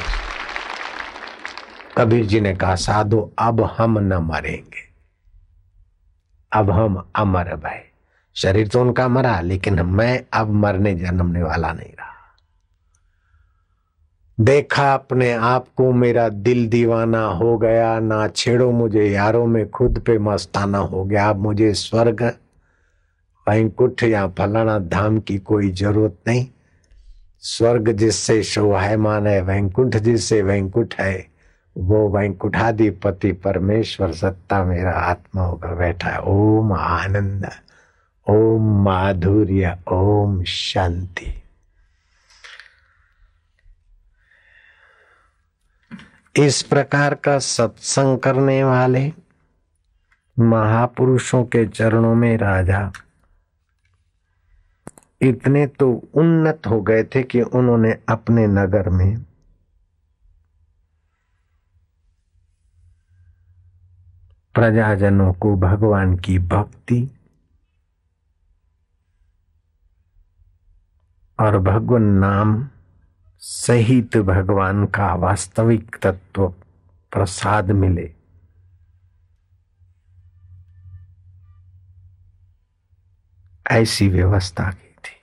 कबीर 1.97 2.25
जी 2.25 2.39
ने 2.39 2.55
कहा, 2.55 2.75
साधु, 2.75 3.31
अब 3.39 3.61
हम 3.77 3.99
न 3.99 4.13
मरेंगे। 4.13 4.89
अब 6.53 6.71
हम 6.71 7.11
अमर 7.15 7.55
भय 7.55 7.85
शरीर 8.35 8.67
तो 8.67 8.81
उनका 8.81 9.07
मरा, 9.07 9.41
लेकिन 9.41 9.81
मैं 9.81 10.23
अब 10.33 10.51
मरने 10.53 10.95
जन्मने 10.95 11.43
वाला 11.43 11.73
नहीं 11.73 11.89
रहा। 11.89 12.18
देखा 14.41 14.93
अपने 14.93 15.31
आप 15.31 15.65
को 15.77 15.91
मेरा 15.91 16.29
दिल 16.29 16.69
दीवाना 16.69 17.25
हो 17.25 17.57
गया, 17.57 17.99
ना 17.99 18.27
छेड़ो 18.27 18.71
मुझे, 18.71 19.03
यारों 19.03 19.45
में 19.45 19.69
खुद 19.69 19.99
पे 19.99 20.17
मस्ताना 20.17 20.77
हो 20.77 21.05
गया। 21.05 21.29
अब 21.29 21.35
मुझे 21.35 21.73
स्वर्ग, 21.73 22.23
वैंकुठ 23.49 24.03
या 24.03 24.27
फलाना 24.27 24.79
धाम 24.79 25.19
की 25.19 25.37
कोई 25.37 25.71
ज़रूरत 25.71 26.17
नहीं। 26.27 26.47
स्वर्ग 27.39 27.91
जिससे 27.91 28.43
शोभायमान 28.43 29.27
है, 29.27 29.41
वैंकुंठ 29.41 29.95
जिससे 29.95 30.41
वैंकुंठ 30.41 30.95
है, 30.99 31.27
वो 31.77 32.09
वैंकुठाधिपति 32.09 33.31
परमेश्वर 33.31 34.11
सत्ता 34.11 34.63
मेरा 34.63 34.91
आत्मा 34.91 35.41
होकर 35.41 35.75
बैठा 35.75 36.09
है। 36.09 36.19
ओम 36.19 36.73
आनंद, 36.73 37.49
ओम 38.29 38.83
माधुर्य, 38.83 39.77
ओम 39.91 40.43
शांति। 40.43 41.38
इस 46.35 46.61
प्रकार 46.61 47.15
का 47.15 47.37
सत्संग 47.39 48.17
करने 48.19 48.63
वाले 48.63 49.11
महापुरुषों 50.37 51.43
के 51.45 51.65
चरणों 51.67 52.15
में 52.15 52.37
राजा। 52.37 52.91
इतने 55.21 55.67
तो 55.67 55.91
उन्नत 56.15 56.67
हो 56.67 56.81
गए 56.81 57.03
थे 57.03 57.23
कि 57.23 57.41
उन्होंने 57.41 57.91
अपने 58.09 58.47
नगर 58.47 58.89
में 58.89 59.25
प्रजाजनों 64.55 65.33
को 65.33 65.55
भगवान 65.55 66.15
की 66.17 66.39
भक्ति 66.39 67.09
और 71.39 71.57
भगवान 71.59 72.03
नाम 72.03 72.69
सहित 73.41 74.17
भगवान 74.17 74.85
का 74.85 75.13
वास्तविक 75.13 75.97
तत्व 76.01 76.49
प्रसाद 77.11 77.71
मिले। 77.71 78.13
ऐसी 83.71 84.07
व्यवस्था 84.09 84.71
की 84.71 84.95
थी। 84.95 85.15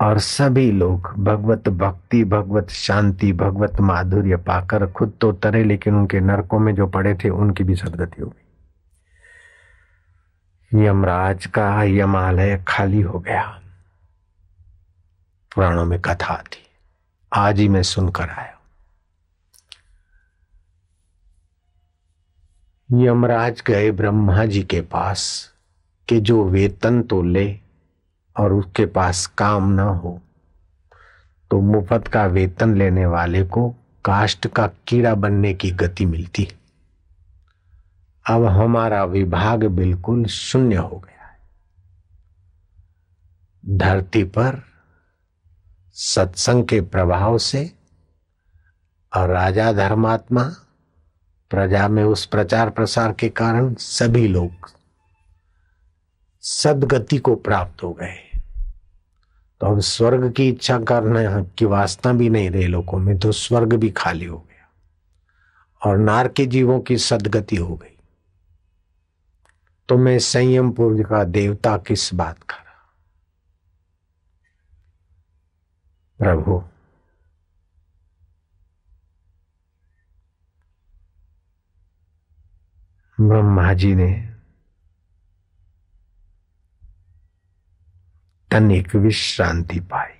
और 0.00 0.18
सभी 0.18 0.72
लोग, 0.72 1.14
भगवत 1.18 1.68
भक्ति, 1.68 2.24
भगवत 2.24 2.68
शांति, 2.68 3.32
भगवत 3.32 3.80
माधुर्य 3.80 4.36
पाकर 4.36 4.92
खुद 4.92 5.12
तो 5.20 5.32
तरे, 5.32 5.64
लेकिन 5.64 5.94
उनके 5.94 6.20
नरकों 6.20 6.58
में 6.58 6.74
जो 6.74 6.86
पड़े 6.86 7.14
थे, 7.14 7.28
उनकी 7.28 7.64
भी 7.64 7.74
सदगति 7.74 8.22
हो 8.22 8.28
गई। 8.28 8.42
यमराज 10.84 11.46
का 11.46 11.82
यमालय 11.82 12.64
खाली 12.68 13.00
हो 13.00 13.18
गया। 13.18 13.58
पुराणों 15.54 15.84
में 15.84 16.00
कथा 16.00 16.36
थी। 16.44 16.66
आज 17.32 17.58
ही 17.60 17.68
मैं 17.68 17.82
सुनकर 17.82 18.30
आया 18.30 18.58
यमराज 22.88 23.62
गए 23.66 23.90
ब्रह्मा 23.90 24.44
जी 24.44 24.62
के 24.62 24.80
पास 24.80 25.22
कि 26.08 26.20
जो 26.20 26.42
वेतन 26.44 27.02
तो 27.02 27.22
ले 27.22 27.46
और 28.36 28.52
उसके 28.52 28.86
पास 28.86 29.26
काम 29.38 29.68
ना 29.68 29.82
हो 29.82 30.20
तो 31.50 31.60
मुफ़्त 31.60 32.08
का 32.08 32.24
वेतन 32.26 32.74
लेने 32.76 33.06
वाले 33.06 33.42
को 33.44 33.68
काष्ट 34.04 34.46
का 34.46 34.66
कीड़ा 34.88 35.14
बनने 35.14 35.52
की 35.54 35.70
गति 35.70 36.06
मिलती। 36.06 36.48
अब 38.24 38.44
हमारा 38.46 39.04
विभाग 39.04 39.64
बिल्कुल 39.70 40.24
शून्य 40.26 40.76
हो 40.76 40.98
गया 40.98 41.26
है। 41.26 41.38
धरती 43.78 44.22
पर 44.24 44.62
सत्संग 45.94 46.64
के 46.64 46.80
प्रभाव 46.80 47.38
से 47.38 47.72
और 49.16 49.28
राजा 49.28 49.72
धर्मात्मा 49.72 50.42
प्रजा 51.50 51.88
में 51.88 52.04
उस 52.04 52.26
प्रचार 52.26 52.70
प्रसार 52.70 53.12
के 53.12 53.28
कारण 53.28 53.74
सभी 53.74 54.28
लोग 54.28 54.50
सदगति 56.40 57.18
को 57.18 57.34
प्राप्त 57.34 57.82
हो 57.82 57.92
गए। 57.92 58.16
तो 59.60 59.66
अब 59.66 59.80
स्वर्ग 59.80 60.32
की 60.32 60.48
इच्छा 60.48 60.78
करने 60.78 61.44
की 61.58 61.64
वासना 61.64 62.12
भी 62.12 62.30
नहीं 62.30 62.50
रहे 62.50 62.66
लोगों 62.66 62.98
में 62.98 63.18
तो 63.18 63.32
स्वर्ग 63.32 63.74
भी 63.74 63.90
खाली 63.90 64.24
हो 64.24 64.38
गया 64.38 64.70
और 65.82 65.98
नार 65.98 66.28
के 66.28 66.46
जीवों 66.46 66.80
की 66.80 66.98
सदगति 66.98 67.56
हो 67.56 67.76
गई। 67.76 67.96
तो 69.88 69.96
मैं 69.96 70.18
संयमपुर 70.18 71.02
का 71.02 71.24
देवता 71.24 71.76
किस 71.76 72.14
बात 72.14 72.42
का? 72.42 72.61
प्रभु। 76.22 76.64
ब्रह्मा 83.20 83.72
जी 83.72 83.94
ने 83.94 84.34
तनिक 88.50 88.94
विश्रांति 88.94 89.80
पाई। 89.80 90.14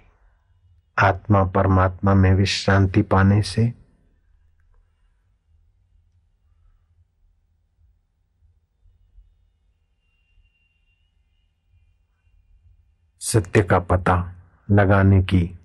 आत्मा 0.98 1.44
परमात्मा 1.44 2.14
में 2.14 2.34
विश्रांति 2.34 3.02
पाने 3.02 3.42
से 3.42 3.74
सत्य 13.20 13.62
का 13.62 13.78
पता 13.78 14.32
लगाने 14.70 15.22
की 15.22 15.58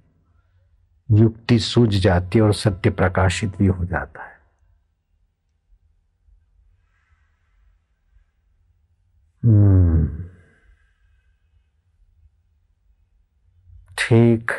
युक्ति 1.09 1.59
सूझ 1.59 1.89
जाती 1.95 2.37
है 2.37 2.43
और 2.43 2.53
सत्य 2.53 2.89
प्रकाशित 2.91 3.57
भी 3.57 3.67
हो 3.67 3.85
जाता 3.85 4.23
है 4.23 4.35
हम्म। 9.43 10.07
ठीक 13.99 14.51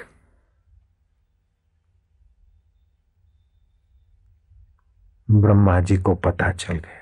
ब्रह्मा 5.29 5.79
जी 5.81 5.97
को 5.97 6.15
पता 6.15 6.51
चल 6.53 6.75
गया 6.75 6.97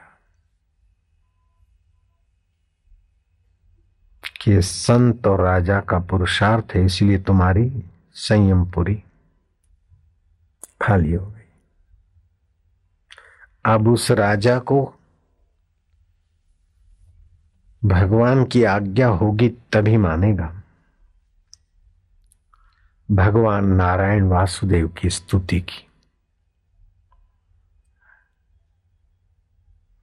कि 4.40 4.61
संत 4.62 5.26
और 5.26 5.40
राजा 5.40 5.80
का 5.80 5.98
पुरुषार्थ 6.11 6.74
है, 6.74 6.85
इसलिए 6.85 7.18
तुम्हारी 7.18 7.70
संयम 8.16 8.64
पूरी 8.70 9.02
खाली 10.87 11.12
हो 11.12 11.27
गई। 11.27 11.40
अब 13.64 13.88
उस 13.88 14.11
राजा 14.11 14.59
को 14.59 14.94
भगवान 17.85 18.44
की 18.44 18.64
आज्ञा 18.64 19.09
होगी 19.09 19.49
तभी 19.49 19.96
मानेगा। 19.96 20.62
भगवान 23.11 23.66
नारायण 23.66 24.25
वासुदेव 24.25 24.88
की 24.88 25.11
स्तुति 25.11 25.61
की। 25.61 25.87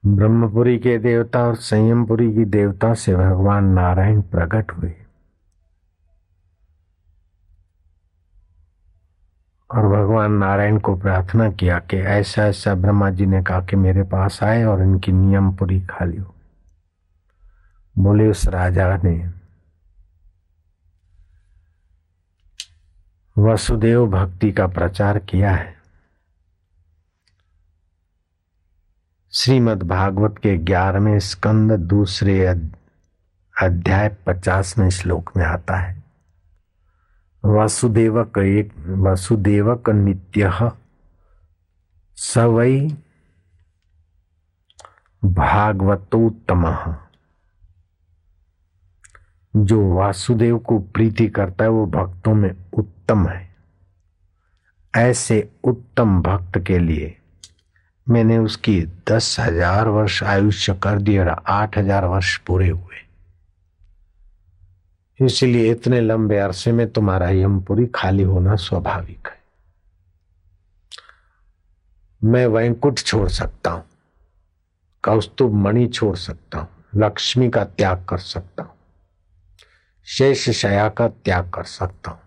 ब्रह्मपुरी 0.06 0.80
के 0.80 0.98
देवता 0.98 1.44
और 1.44 1.56
संयमपुरी 1.56 2.34
की 2.34 2.46
देवता 2.46 2.94
से 2.94 3.16
भगवान 3.16 3.64
नारायण 3.64 4.22
प्रकट 4.22 4.72
हुए। 4.72 5.03
और 9.74 9.88
भगवान 9.88 10.32
नारायण 10.32 10.80
को 10.80 10.96
प्रार्थना 10.96 11.52
किया 11.52 11.80
कि 11.80 11.98
ऐसा 11.98 12.46
ऐसा 12.46 12.76
ब्रह्मा 12.76 13.10
जी 13.10 13.26
ने 13.26 13.44
कहा 13.44 13.62
कि 13.62 13.76
मेरे 13.76 14.04
पास 14.04 14.44
आए 14.44 14.64
और 14.64 14.82
इनकी 14.82 15.12
नियम 15.12 15.52
पूरी 15.52 15.82
खाली 15.82 16.18
हो। 16.18 16.36
बोले, 17.98 18.28
उस 18.28 18.48
राजा 18.48 18.98
ने 18.98 19.30
वसुदेव 23.38 24.08
भक्ति 24.08 24.52
का 24.52 24.68
प्रचार 24.68 25.20
किया 25.20 25.52
है। 25.52 25.76
श्रीमद् 29.32 29.84
भागवत 29.84 30.38
के 30.38 30.58
ग्यारहवें 30.58 31.20
स्कंद 31.20 31.72
दूसरे 31.72 32.46
अध्याय 33.62 34.18
पचासवें 34.28 34.90
श्लोक 34.90 35.38
में 35.38 35.46
आता 35.46 35.78
है। 35.78 36.03
वासुदेवक 37.44 38.38
एक 38.38 38.72
वासुदेवक 39.00 39.90
नित्य 39.90 40.52
सवै 42.18 42.78
भागवतोत्तम। 45.24 46.66
जो 49.54 49.82
वासुदेव 49.96 50.58
को 50.60 50.80
प्रीति 50.80 51.28
करता 51.30 51.64
है, 51.64 51.70
वो 51.70 51.86
भक्तों 51.88 52.34
में 52.36 52.56
उत्तम 52.74 53.28
है। 53.28 53.52
ऐसे 54.94 55.50
उत्तम 55.64 56.22
भक्त 56.22 56.58
के 56.68 56.80
लिए 56.80 57.16
मैंने 58.08 58.38
उसकी 58.38 58.82
दस 59.10 59.36
हज़ार 59.40 59.88
वर्ष 59.90 60.24
आयुष्य 60.26 60.74
कर 60.84 61.02
दिए 61.02 61.20
और 61.20 61.30
आठ 61.30 61.78
हज़ार 61.78 62.06
वर्ष 62.06 62.38
पूरे 62.38 62.70
हुए। 62.70 63.03
इसलिए 65.20 65.72
इतने 65.72 66.00
लंबे 66.02 66.38
अरसे 66.38 66.72
में 66.72 66.90
तुम्हारा 66.92 67.30
यमपुरी 67.32 67.86
खाली 67.96 68.24
होना 68.24 68.56
स्वाभाविक 68.58 69.28
है। 69.28 69.42
मैं 72.22 72.46
वैंकुट 72.48 73.00
छोड़ 73.00 73.28
सकता 73.30 73.72
हूँ, 73.72 73.84
कौस्तुभ 75.04 75.54
मणि 75.56 75.88
छोड़ 75.88 76.16
सकता 76.18 76.60
हूँ, 76.60 76.68
लक्ष्मी 76.96 77.50
का 77.50 77.64
त्याग 77.66 78.06
कर 78.10 78.18
सकता 78.20 78.64
हूँ, 78.64 78.76
शेष 80.08 80.50
शया 80.52 80.90
का 80.90 81.08
त्याग 81.08 81.50
कर 81.50 81.64
सकता 81.64 82.12
हूँ। 82.12 82.20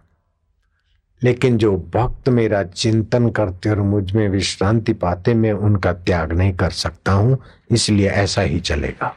लेकिन 1.22 1.56
जो 1.58 1.76
भक्त 1.94 2.28
मेरा 2.28 2.62
चिंतन 2.64 3.28
करते 3.30 3.70
और 3.70 3.80
मुझमें 3.82 4.28
विश्रांति 4.28 4.92
पाते, 4.94 5.34
मैं 5.34 5.52
उनका 5.52 5.92
त्याग 5.92 6.32
नहीं 6.32 6.52
कर 6.54 6.70
सकता 6.72 7.12
हूँ, 7.12 7.38
इसलिए 7.70 8.08
ऐसा 8.08 8.42
ही 8.42 8.60
चलेगा। 8.60 9.14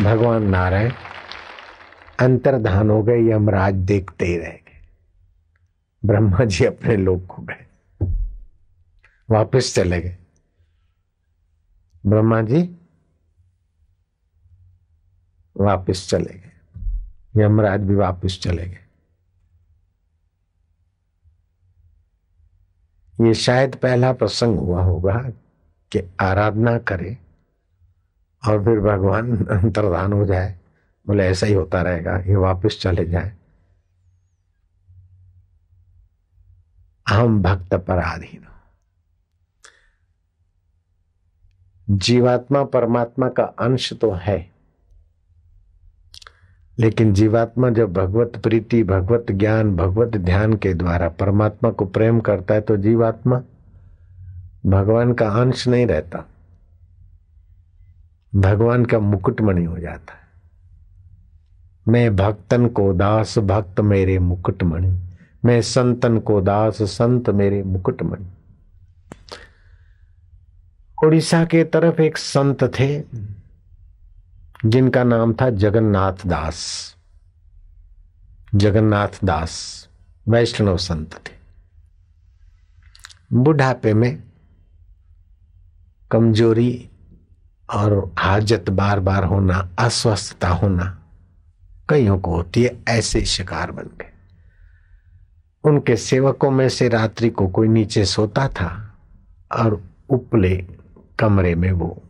भगवान 0.00 0.42
नारायण 0.44 0.92
अंतर्धान 2.22 2.90
हो 2.90 3.02
गए 3.02 3.30
यमराज 3.30 3.74
देखते 3.74 4.26
ही 4.26 4.38
रह 4.38 4.48
गए। 4.48 4.80
ब्रह्मा 6.04 6.44
जी 6.44 6.64
अपने 6.64 6.96
लोग 6.96 7.26
को 7.26 7.42
गए। 7.42 7.66
वापस 9.30 9.74
चले 9.74 10.00
गए। 10.00 10.16
ब्रह्मा 12.06 12.42
जी 12.42 12.76
वापस 15.56 16.10
चले 16.10 16.38
गए। 16.38 17.44
यमराज 17.44 17.80
भी 17.80 17.94
वापस 17.94 18.40
चले 18.42 18.66
गए। 18.66 18.78
ये 23.20 23.34
शायद 23.34 23.76
पहला 23.76 24.12
प्रसंग 24.12 24.58
हुआ 24.58 24.82
होगा 24.82 25.18
कि 25.92 26.12
आराधना 26.20 26.78
करे 26.78 27.18
और 28.48 28.64
फिर 28.64 28.80
भगवान 28.80 29.44
अंतर्धान 29.46 30.12
हो 30.12 30.26
जाए। 30.26 30.61
बोले, 31.06 31.24
ऐसा 31.24 31.46
ही 31.46 31.54
होता 31.54 31.82
रहेगा, 31.82 32.16
ये 32.18 32.36
वापस 32.36 32.78
चले 32.80 33.04
जाए। 33.04 33.32
हम 37.08 37.42
भक्त 37.42 37.74
पराधीन 37.74 38.40
जीवात्मा 41.88 42.62
परमात्मा 42.64 43.28
का 43.28 43.42
अंश 43.42 43.92
तो 43.92 44.10
है, 44.12 44.50
लेकिन 46.78 47.12
जीवात्मा 47.14 47.70
जब 47.70 47.92
भगवत 47.92 48.36
प्रीति, 48.36 48.82
भगवत 48.84 49.26
ज्ञान, 49.30 49.74
भगवत 49.76 50.16
ध्यान 50.16 50.56
के 50.56 50.74
द्वारा 50.74 51.08
परमात्मा 51.08 51.70
को 51.70 51.86
प्रेम 51.86 52.20
करता 52.20 52.54
है 52.54 52.60
तो 52.60 52.76
जीवात्मा 52.76 53.42
भगवान 54.66 55.12
का 55.12 55.28
अंश 55.30 55.66
नहीं 55.68 55.86
रहता। 55.86 56.24
भगवान 58.32 58.84
का 58.84 58.98
मुकुटमणि 58.98 59.64
हो 59.64 59.78
जाता 59.78 60.14
है। 60.14 60.21
मैं 61.88 62.16
भक्तन 62.16 62.66
को 62.66 62.92
दास, 62.92 63.38
भक्त 63.38 63.80
मेरे 63.80 64.18
मुकुटमणि 64.18 64.98
मैं 65.44 65.62
संतन 65.62 66.18
को 66.18 66.40
दास, 66.40 66.82
संत 66.82 67.30
मेरे 67.30 67.62
मुकुटमणि 67.62 68.26
उड़ीसा 71.04 71.44
के 71.44 71.64
तरफ़ 71.64 72.00
एक 72.00 72.16
संत 72.16 72.64
थे, 72.64 73.02
जिनका 74.66 75.04
नाम 75.04 75.32
था 75.32 75.50
जगन्नाथ 75.50 76.26
दास। 76.26 76.94
जगन्नाथ 78.54 79.24
दास 79.24 79.88
वैष्णव 80.28 80.76
संत 80.76 81.14
थे। 81.14 81.32
बुढ़ापे 83.32 83.94
में 83.94 84.22
कमज़ोरी 86.10 86.90
और 87.70 88.14
हाजत 88.18 88.70
बार 88.70 89.00
बार 89.00 89.24
होना, 89.24 89.68
अस्वस्थता 89.78 90.48
होना 90.48 91.01
कईयों 91.88 92.18
को 92.18 92.36
होती 92.36 92.62
है 92.62 92.82
ऐसे 92.88 93.24
शिकार 93.24 93.70
बन 93.70 93.82
गए 93.82 94.10
उनके 95.64 95.96
सेवकों 95.96 96.50
में 96.50 96.68
से 96.68 96.88
रात्रि 96.88 97.30
को 97.30 97.48
कोई 97.48 97.68
नीचे 97.68 98.04
सोता 98.04 98.48
था 98.48 98.98
और 99.52 99.82
उपले 100.10 100.56
कमरे 101.18 101.54
में 101.54 101.72
वो 101.72 102.02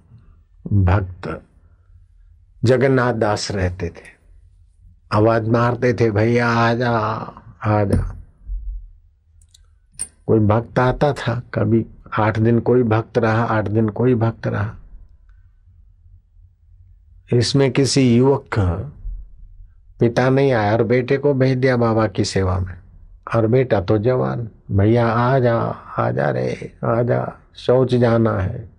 भक्त 0.73 1.43
जगन्नाथ 2.65 3.15
दास 3.15 3.51
रहते 3.51 3.89
थे। 3.89 4.11
आवाज़ 5.13 5.51
मारते 5.51 5.95
थे, 5.95 6.11
भैया 6.11 6.49
आ 6.49 6.75
जा 6.75 6.91
आ 7.65 7.85
जा 7.85 8.17
कोई 10.27 10.39
भक्त 10.39 10.79
आता 10.79 11.13
था, 11.13 11.43
कभी 11.55 11.87
आठ 12.19 12.39
दिन 12.39 12.61
कोई 12.61 12.83
भक्त 12.83 13.19
रहा, 13.19 13.45
आठ 13.45 13.69
दिन 13.69 13.89
कोई 13.89 14.15
भक्त 14.15 14.47
रहा। 14.47 14.75
इसमें 17.33 17.71
किसी 17.71 18.17
युवक 18.17 18.45
का 18.59 18.99
पिता 20.03 20.31
नहीं 20.31 20.53
आया 20.53 20.73
और 20.73 20.83
बेटे 20.83 21.19
को 21.19 21.35
भेज 21.35 21.59
दिया 21.59 21.77
बाबा 21.77 22.07
की 22.07 22.25
सेवा 22.25 22.59
में। 22.59 22.75
और 23.35 23.47
बेटा 23.47 23.81
तो 23.81 23.99
जवान, 23.99 24.51
भैया 24.71 25.09
आ 25.09 25.39
जा 25.39 25.61
आ 25.99 26.11
जा 26.11 26.31
रे 26.31 26.77
आ 26.85 27.03
जा 27.03 27.33
शौच 27.57 27.95
जाना 27.95 28.39
है। 28.39 28.71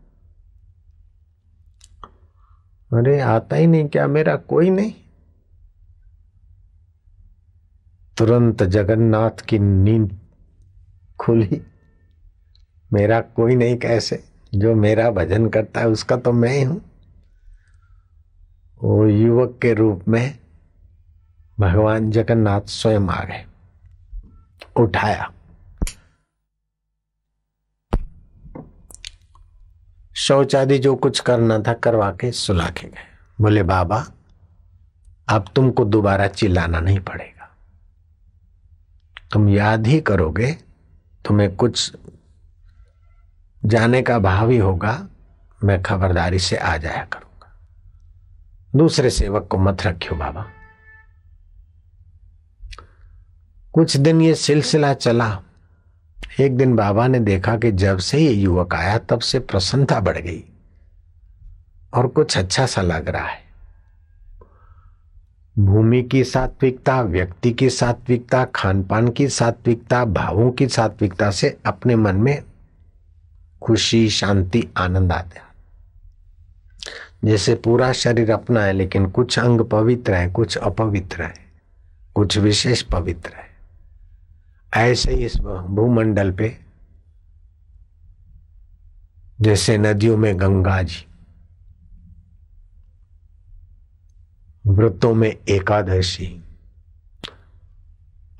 अरे, 2.93 3.19
आता 3.19 3.55
ही 3.55 3.67
नहीं 3.67 3.88
क्या 3.88 4.07
मेरा? 4.07 4.36
कोई 4.36 4.69
नहीं। 4.69 4.93
तुरंत 8.17 8.63
जगन्नाथ 8.63 9.45
की 9.49 9.59
नींद 9.59 10.19
खुली। 11.19 11.67
मेरा 12.93 13.21
कोई 13.21 13.55
नहीं 13.55 13.77
कैसे? 13.77 14.23
जो 14.55 14.75
मेरा 14.75 15.12
भजन 15.12 15.49
करता 15.49 15.79
है, 15.79 15.88
उसका 15.88 16.17
तो 16.17 16.31
मैं 16.31 16.57
ही 16.57 16.63
हूँ। 16.63 16.81
वो 18.83 19.07
युवक 19.07 19.59
के 19.62 19.73
रूप 19.73 20.01
में 20.07 20.42
भगवान 21.59 22.11
जगन्नाथ 22.11 22.61
स्वयं 22.61 23.07
आ 23.07 23.23
गए। 23.23 23.45
उठाया। 24.75 25.31
शौच 30.15 30.55
जो 30.55 30.95
कुछ 30.95 31.19
करना 31.19 31.59
था 31.59 31.73
करवा 31.73 32.11
के 32.11 32.31
सुला 32.31 32.69
के 32.69 32.87
गए। 32.87 33.33
बोले, 33.41 33.63
बाबा, 33.63 34.05
अब 35.29 35.45
तुमको 35.55 35.85
दोबारा 35.85 36.27
चिल्लाना 36.27 36.79
नहीं 36.79 36.99
पड़ेगा। 36.99 37.57
तुम 39.31 39.49
याद 39.49 39.87
ही 39.87 40.01
करोगे, 40.01 40.51
तुम्हें 41.25 41.55
कुछ 41.55 41.95
जाने 43.65 44.01
का 44.01 44.19
भाव 44.19 44.49
ही 44.49 44.57
होगा, 44.57 45.07
मैं 45.63 45.83
खबरदारी 45.83 46.39
से 46.39 46.57
आ 46.57 46.77
जाया 46.77 47.05
करूँगा। 47.05 47.59
दूसरे 48.75 49.09
सेवक 49.09 49.47
को 49.47 49.57
मत 49.57 49.83
रखियो 49.83 50.15
बाबा। 50.15 50.52
कुछ 53.73 53.97
दिन 53.97 54.21
ये 54.21 54.36
सिलसिला 54.36 54.93
चला। 54.93 55.41
एक 56.39 56.57
दिन 56.57 56.75
बाबा 56.75 57.07
ने 57.07 57.19
देखा 57.19 57.57
कि 57.57 57.71
जब 57.71 57.97
से 57.97 58.19
ये 58.19 58.31
युवक 58.31 58.73
आया, 58.73 58.97
तब 58.97 59.19
से 59.19 59.39
प्रसन्नता 59.39 59.99
बढ़ 59.99 60.17
गई 60.17 60.43
और 61.93 62.07
कुछ 62.07 62.38
अच्छा 62.38 62.65
सा 62.65 62.81
लग 62.81 63.09
रहा 63.09 63.27
है। 63.27 63.43
भूमि 65.59 66.03
की 66.03 66.23
सात्विकता, 66.23 67.01
व्यक्ति 67.01 67.51
की 67.51 67.69
सात्विकता 67.69 68.45
खान 68.45 68.83
पान 68.83 69.07
की 69.07 69.27
सात्विकता, 69.27 70.05
भावों 70.05 70.51
की 70.51 70.67
सात्विकता 70.67 71.31
से 71.31 71.57
अपने 71.65 71.95
मन 71.95 72.15
में 72.15 72.43
खुशी, 73.62 74.09
शांति, 74.09 74.67
आनंद 74.77 75.12
आते 75.12 75.39
जैसे 77.23 77.55
पूरा 77.55 77.91
शरीर 77.93 78.31
अपना 78.31 78.63
है, 78.63 78.73
लेकिन 78.73 79.09
कुछ 79.09 79.39
अंग 79.39 79.62
पवित्र 79.62 80.13
है, 80.13 80.29
कुछ 80.29 80.57
अपवित्र 80.57 81.23
है, 81.23 81.33
कुछ 82.15 82.38
विशेष 82.38 82.81
पवित्र 82.81 83.31
है। 83.36 83.42
ऐसे 84.73 85.13
ही 85.13 85.25
इस 85.25 85.38
भूमंडल 85.38 86.31
पे, 86.31 86.57
जैसे 89.41 89.77
नदियों 89.77 90.17
में 90.17 90.39
गंगा 90.39 90.81
जी 90.81 91.05
व्रतों 94.67 95.13
में 95.13 95.29
एकादशी, 95.29 96.39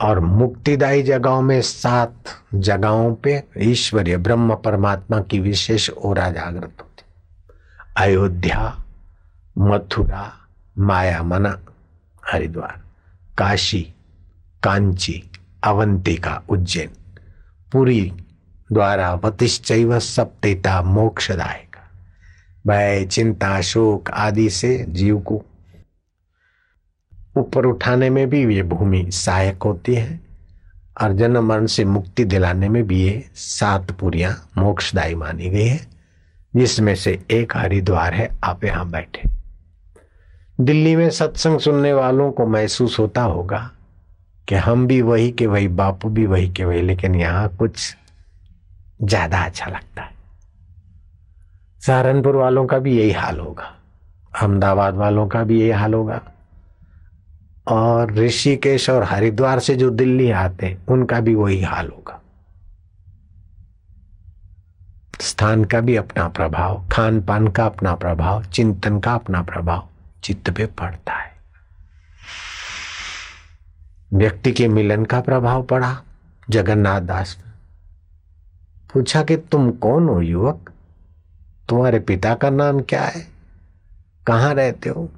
और 0.02 0.20
मुक्तिदायी 0.20 1.04
जगहों 1.04 1.42
में 1.42 1.62
सात 1.62 2.24
जगहों 2.54 3.14
पे 3.16 3.44
ईश्वरीय 3.58 4.18
ब्रह्म 4.18 4.56
परमात्मा 4.56 5.22
की 5.22 5.40
विशेष 5.40 5.90
ओरा 5.90 6.30
जागृत 6.32 6.78
होती। 6.82 7.04
अयोध्या, 7.98 8.86
मथुरा 9.58 10.34
माया 10.78 11.24
मना 11.24 11.60
हरिद्वार, 12.32 12.82
काशी, 13.38 13.94
कांची 14.64 15.30
अवंतिका 15.64 16.42
उज्जैन। 16.50 16.90
पुरी 17.72 18.14
द्वारा 18.72 19.14
वतिश्चैव 19.14 20.00
सप्तेता 20.00 20.82
मोक्षदायक। 20.82 21.76
भय, 22.68 23.06
चिंता, 23.06 23.62
शोक 23.62 24.10
आदि 24.10 24.50
से 24.50 24.86
जीव 24.90 25.20
को 25.20 25.44
ऊपर 27.38 27.66
उठाने 27.66 28.10
में 28.10 28.30
भी 28.30 28.56
ये 28.56 28.64
भूमि 28.64 29.06
सहायक 29.12 29.64
होती 29.64 29.96
है 29.96 30.20
और 31.02 31.14
जन्म 31.14 31.46
मरण 31.46 31.66
से 31.66 31.86
मुक्ति 31.86 32.24
दिलाने 32.24 32.70
में 32.70 32.84
भी 32.88 33.02
ये 33.04 33.30
सात 33.36 33.92
पुरिया 33.92 34.36
मोक्षदायी 34.58 35.16
मानी 35.16 35.50
गई 35.50 35.68
है, 35.68 35.80
जिसमें 36.56 36.96
से 36.96 37.26
एक 37.32 37.58
हरिद्वार 37.58 38.14
है, 38.14 38.30
आप 38.44 38.64
यहाँ 38.64 38.90
बैठे। 38.90 39.30
दिल्ली 40.62 40.96
में 40.96 41.10
सत्संग 41.10 41.60
सुनने 41.60 41.94
वालों 41.94 42.32
को 42.32 42.46
महसूस 42.48 43.00
होता 43.00 43.22
होगा 43.22 43.72
कि 44.48 44.56
हम 44.56 44.88
भी 44.88 45.02
वही 45.02 45.32
के 45.32 45.48
वही, 45.48 45.68
बापू 45.68 46.10
भी 46.10 46.26
वही 46.26 46.52
के 46.52 46.66
वही, 46.66 46.82
लेकिन 46.82 47.16
यहाँ 47.16 47.50
कुछ 47.50 47.96
ज़्यादा 49.04 49.46
अच्छा 49.46 49.66
लगता 49.66 50.02
है। 50.02 50.12
सहारनपुर 51.86 52.36
वालों 52.36 52.66
का 52.66 52.80
भी 52.80 52.98
यही 52.98 53.12
हाल 53.12 53.40
होगा। 53.40 53.74
अहमदाबाद 54.42 54.96
वालों 54.96 55.28
का 55.28 55.44
भी 55.44 55.62
यही 55.62 55.70
हाल 55.70 55.94
होगा। 55.94 56.22
और 57.68 58.14
ऋषिकेश 58.14 58.90
और 58.90 59.04
हरिद्वार 59.04 59.60
से 59.60 59.76
जो 59.76 59.90
दिल्ली 59.90 60.32
आते 60.32 60.66
हैं, 60.66 60.86
उनका 60.86 61.20
भी 61.20 61.36
वही 61.36 61.62
हाल 61.62 61.88
होगा। 61.88 62.20
स्थान 65.22 65.64
का 65.66 65.80
भी 65.80 65.96
अपना 65.96 66.28
प्रभाव 66.28 66.88
खान 66.92 67.22
पान 67.22 67.48
का 67.48 67.66
अपना 67.66 67.96
प्रभाव, 67.96 68.44
चिंतन 68.44 69.00
का 69.00 69.14
अपना 69.14 69.42
प्रभाव, 69.42 69.88
चित्त 70.24 70.50
पे 70.50 70.66
पड़ता 70.66 71.14
है। 71.14 71.33
व्यक्ति 74.14 74.52
के 74.52 74.68
मिलन 74.68 75.06
का 75.06 75.20
प्रभाव 75.22 75.64
पड़ा 75.64 75.96
जगन्नाथ 76.50 77.02
दास 77.02 77.38
पूछा 78.94 79.24
कि 79.24 79.38
तुम 79.38 79.72
कौन 79.72 80.10
हो 80.10 80.20
युवक? 80.22 80.70
तुम्हारे 81.70 82.00
पिता 82.00 82.34
का 82.36 82.50
नाम 82.50 82.82
क्या 82.82 83.02
है? 83.02 83.26
कहाँ 84.28 84.54
रहते 84.54 84.90
हो? 84.90 85.10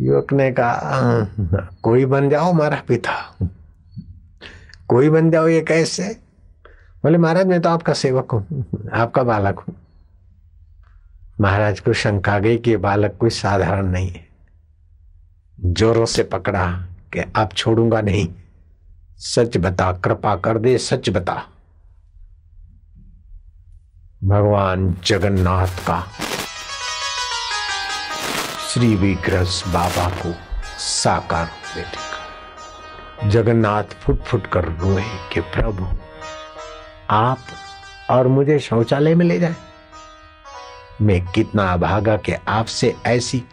युवक 0.00 0.32
ने 0.32 0.50
कहा, 0.52 1.26
कोई 1.82 2.04
बन 2.04 2.28
जाओ 2.30 2.52
हमारा 2.52 2.82
पिता। 2.88 3.12
कोई 4.88 5.08
बन 5.10 5.30
जाओ 5.30 5.48
ये 5.48 5.60
कैसे? 5.60 6.08
बोले, 7.02 7.18
महाराज, 7.18 7.46
मैं 7.46 7.60
तो 7.60 7.68
आपका 7.68 7.92
सेवक 7.92 8.32
हूँ, 8.32 8.64
आपका 8.92 9.22
बालक 9.22 9.58
हूँ। 9.58 9.74
महाराज 11.40 11.80
को 11.80 11.92
शंका 11.92 12.38
गई 12.38 12.56
कि 12.56 12.76
बालक 12.76 13.16
कोई 13.20 13.30
साधारण 13.30 13.86
नहीं 13.86 14.10
है। 14.10 14.26
जोरों 15.66 16.06
से 16.06 16.22
पकड़ा 16.22 16.66
कि 17.12 17.32
आप 17.36 17.52
छोड़ूँगा 17.52 18.00
नहीं। 18.00 18.28
सच 19.18 19.56
बता, 19.56 19.92
कृपा 19.92 20.36
कर 20.36 20.58
दे, 20.58 20.78
सच 20.78 21.10
बता। 21.10 21.34
भगवान 24.24 24.96
जगन्नाथ 25.04 25.66
का 25.66 26.08
श्री 28.68 28.94
विग्रस 28.96 29.64
बाबा 29.68 30.08
को 30.08 30.34
साकार 30.78 31.46
बेटे। 31.46 33.28
जगन्नाथ 33.28 33.84
फुट 33.84 34.22
फुट 34.22 34.46
कर 34.46 34.64
रोए 34.64 35.04
कि 35.32 35.40
प्रभु, 35.40 35.88
आप 37.10 37.38
और 38.10 38.28
मुझे 38.28 38.58
शौचालय 38.58 39.14
में 39.14 39.26
ले 39.26 39.38
जाए। 39.38 39.54
मैं 41.02 41.26
कितना 41.26 41.72
अभागा 41.72 42.16
कि 42.16 42.32
आपसे 42.32 42.96
ऐसी 43.06 43.44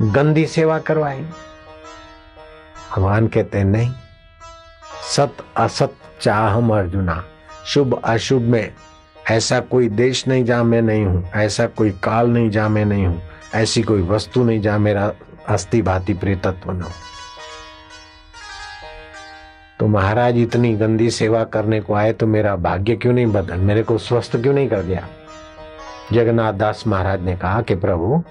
गंदी 0.00 0.44
सेवा 0.46 0.78
करवाए 0.78 1.20
भगवान 2.90 3.26
कहते 3.26 3.62
नहीं, 3.64 3.90
सत 5.10 5.36
असत 5.56 5.94
चाहम 6.20 6.72
अर्जुना, 6.74 7.22
शुभ 7.66 8.00
अशुभ 8.04 8.42
में 8.42 8.72
ऐसा 9.30 9.60
कोई 9.60 9.88
देश 9.88 10.26
नहीं 10.28 10.44
जहाँ 10.44 10.64
मैं 10.64 10.82
नहीं 10.82 11.04
हूँ, 11.04 11.24
ऐसा 11.34 11.66
कोई 11.66 11.90
काल 12.02 12.28
नहीं 12.28 12.50
जहाँ 12.50 12.68
मैं 12.68 12.84
नहीं 12.84 13.06
हूँ, 13.06 13.20
ऐसी 13.54 13.82
कोई 13.82 14.02
वस्तु 14.02 14.42
नहीं 14.44 14.60
जहाँ 14.62 14.78
मेरा 14.78 15.10
अस्थि 15.48 15.80
भाती 15.82 16.14
प्रेतत्व 16.14 16.70
न 16.72 16.82
हो। 16.82 16.90
तो 19.80 19.86
महाराज, 19.86 20.38
इतनी 20.38 20.74
गंदी 20.74 21.10
सेवा 21.10 21.42
करने 21.46 21.80
को 21.80 21.94
आए 21.94 22.12
तो 22.12 22.26
मेरा 22.26 22.54
भाग्य 22.56 22.96
क्यों 22.96 23.12
नहीं 23.12 23.26
बदल? 23.26 23.56
मेरे 23.56 23.82
को 23.82 23.98
स्वस्थ 23.98 24.36
क्यों 24.36 24.54
नहीं 24.54 24.68
कर 24.68 24.82
दिया? 24.82 25.08
जगन्नाथ 26.12 26.52
दास 26.52 26.84
महाराज 26.86 27.22
ने 27.22 27.36
कहा 27.36 27.62
कि 27.62 27.74
प्रभु 27.74 28.22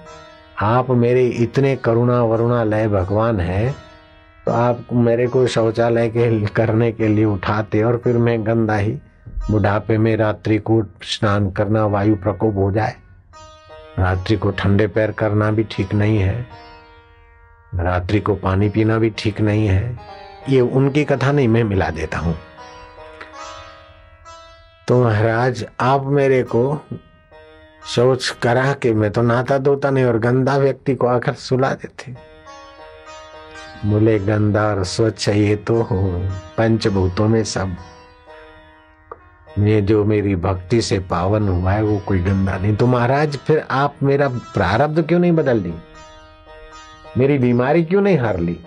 आप 0.62 0.90
मेरे 0.90 1.26
इतने 1.26 1.74
करुणा 1.76 2.22
वरुणा 2.22 2.62
लय 2.64 2.88
भगवान 2.88 3.40
है 3.40 3.70
तो 4.46 4.52
आप 4.52 4.86
मेरे 4.92 5.26
को 5.26 5.46
शौचालय 5.46 6.08
के 6.08 6.46
करने 6.46 6.90
के 6.92 7.08
लिए 7.08 7.24
उठाते 7.24 7.82
और 7.82 7.96
फिर 7.96 8.18
मैं 8.18 8.46
गंदा 8.46 8.76
ही 8.76 8.92
बुढ़ापे 9.50 9.98
में 9.98 10.16
रात्रि 10.16 10.58
को 10.58 10.82
स्नान 11.02 11.50
करना, 11.50 11.84
वायु 11.86 12.16
प्रकोप 12.16 12.56
हो 12.56 12.70
जाए। 12.72 12.94
रात्रि 13.98 14.36
को 14.36 14.50
ठंडे 14.50 14.86
पैर 14.86 15.10
करना 15.10 15.50
भी 15.50 15.64
ठीक 15.70 15.94
नहीं 15.94 16.18
है। 16.18 16.46
रात्रि 17.74 18.20
को 18.20 18.34
पानी 18.34 18.68
पीना 18.68 18.98
भी 18.98 19.10
ठीक 19.18 19.40
नहीं 19.40 19.66
है। 19.68 19.98
ये 20.48 20.60
उनकी 20.60 21.04
कथा 21.04 21.32
नहीं 21.32 21.48
मैं 21.48 21.64
मिला 21.64 21.90
देता 21.90 22.18
हूँ। 22.18 22.34
तो 24.88 25.02
महाराज, 25.04 25.66
आप 25.80 26.06
मेरे 26.06 26.42
को 26.42 26.80
शौच 27.86 28.28
करा 28.42 28.72
के 28.72 28.92
मैं 28.92 29.10
तो 29.10 29.22
नहाता 29.22 29.58
धोता 29.58 29.90
नहीं 29.90 30.04
और 30.04 30.18
गंदा 30.18 30.56
व्यक्ति 30.56 30.94
को 30.94 31.06
आकर 31.06 31.34
सुला 31.34 31.72
देते। 31.72 32.14
बोले 33.86 34.18
गंदा 34.18 34.66
और 34.68 34.84
स्वच्छ 34.84 35.28
ये 35.28 35.56
तो 35.56 35.80
हो, 35.82 35.98
पंचभूतों 36.58 37.28
में 37.28 37.42
सब। 37.44 37.76
ये 39.58 39.80
जो 39.80 40.04
मेरी 40.04 40.34
भक्ति 40.36 40.80
से 40.82 40.98
पावन 41.00 41.48
हुआ 41.48 41.72
है, 41.72 41.82
वो 41.82 41.98
कोई 41.98 42.18
गंदा 42.18 42.56
नहीं। 42.58 42.76
तो 42.76 42.86
महाराज, 42.86 43.36
फिर 43.36 43.64
आप 43.70 44.02
मेरा 44.02 44.28
प्रारब्ध 44.28 45.02
क्यों 45.02 45.18
नहीं 45.18 45.32
बदल 45.32 45.60
दी? 45.60 45.74
मेरी 47.18 47.38
बीमारी 47.38 47.84
क्यों 47.84 48.02
नहीं 48.02 48.18
हार 48.18 48.38
ली? 48.38 48.58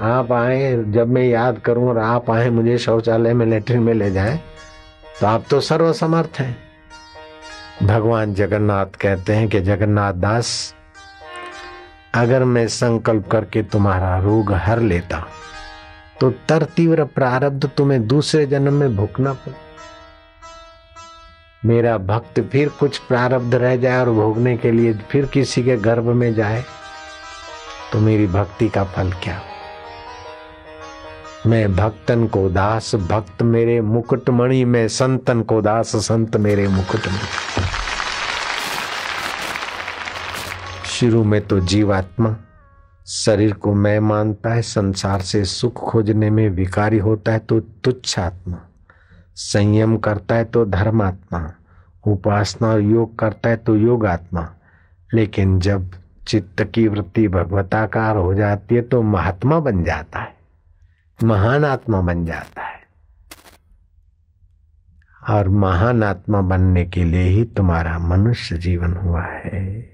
आप 0.00 0.32
आए, 0.32 0.84
जब 0.84 1.08
मैं 1.08 1.24
याद 1.24 1.58
करूँ 1.58 1.88
और 1.88 1.98
आप 1.98 2.30
आए 2.30 2.50
मुझे 2.50 2.78
शौचालय 2.78 3.34
में 3.34 3.46
लेटरिन 3.46 3.82
में 3.82 3.94
ले 3.94 4.10
जाए 4.10 4.40
तो 5.20 5.26
आप 5.26 5.44
तो 5.50 5.60
सर्वसमर्थ 5.60 6.38
हैं। 6.38 6.69
भगवान 7.82 8.34
जगन्नाथ 8.34 8.86
कहते 9.00 9.34
हैं 9.34 9.48
कि 9.48 9.60
जगन्नाथ 9.60 10.12
दास, 10.12 10.74
अगर 12.14 12.44
मैं 12.44 12.66
संकल्प 12.68 13.28
करके 13.28 13.62
तुम्हारा 13.62 14.18
रोग 14.18 14.52
हर 14.54 14.80
लेता 14.80 15.24
तो 16.20 16.30
तर 16.48 16.64
तीव्र 16.76 17.04
प्रारब्ध 17.04 17.68
तुम्हें 17.76 18.06
दूसरे 18.06 18.46
जन्म 18.46 18.72
में 18.72 18.96
भुगना 18.96 19.32
पड़े। 19.32 19.54
मेरा 21.64 21.96
भक्त 21.98 22.40
फिर 22.52 22.68
कुछ 22.80 22.98
प्रारब्ध 22.98 23.54
रह 23.54 23.76
जाए 23.76 24.00
और 24.00 24.10
भोगने 24.10 24.56
के 24.56 24.72
लिए 24.72 24.92
फिर 25.10 25.26
किसी 25.26 25.62
के 25.62 25.76
गर्भ 25.76 26.06
में 26.14 26.32
जाए 26.34 26.64
तो 27.92 28.00
मेरी 28.00 28.26
भक्ति 28.26 28.68
का 28.68 28.84
फल 28.84 29.12
क्या? 29.12 29.40
मैं 31.46 31.76
भक्तन 31.76 32.26
को 32.26 32.48
दास, 32.48 32.94
भक्त 32.94 33.42
मेरे 33.42 33.80
मुकुटमणि, 33.80 34.64
में 34.64 34.88
संतन 34.88 35.42
को 35.42 35.60
दास, 35.62 35.94
संत 35.96 36.36
मेरे 36.36 36.66
मुकुटमणि। 36.68 37.28
शुरू 40.86 41.22
में 41.24 41.40
तो 41.46 41.60
जीवात्मा, 41.60 42.34
शरीर 43.06 43.52
को 43.52 43.74
मैं 43.74 43.98
मानता 44.00 44.52
है, 44.54 44.62
संसार 44.62 45.20
से 45.20 45.44
सुख 45.44 45.74
खोजने 45.90 46.30
में 46.30 46.48
विकारी 46.48 46.98
होता 46.98 47.32
है 47.32 47.38
तो 47.38 47.60
तुच्छ 47.60 48.18
आत्मा 48.18 48.58
संयम 49.36 49.96
करता 49.96 50.34
है 50.34 50.44
तो 50.44 50.64
धर्मात्मा। 50.64 51.50
उपासना 52.04 52.68
और 52.68 52.80
योग 52.80 53.18
करता 53.18 53.48
है 53.48 53.56
तो 53.56 53.76
योग 53.76 54.06
आत्मा 54.06 54.48
लेकिन 55.14 55.58
जब 55.60 55.90
चित्त 56.28 56.62
की 56.74 56.86
वृत्ति 56.88 57.26
भगवताकार 57.28 58.16
हो 58.16 58.34
जाती 58.34 58.74
है 58.74 58.82
तो 58.82 59.02
महात्मा 59.02 59.58
बन 59.60 59.82
जाता 59.84 60.18
है। 60.18 60.39
महान 61.22 61.64
आत्मा 61.64 62.00
बन 62.00 62.24
जाता 62.24 62.62
है। 62.62 62.80
और 65.30 65.48
महान 65.48 66.02
आत्मा 66.02 66.40
बनने 66.40 66.84
के 66.84 67.04
लिए 67.04 67.22
ही 67.22 67.44
तुम्हारा 67.44 67.98
मनुष्य 67.98 68.58
जीवन 68.58 68.92
हुआ 68.92 69.22
है। 69.22 69.89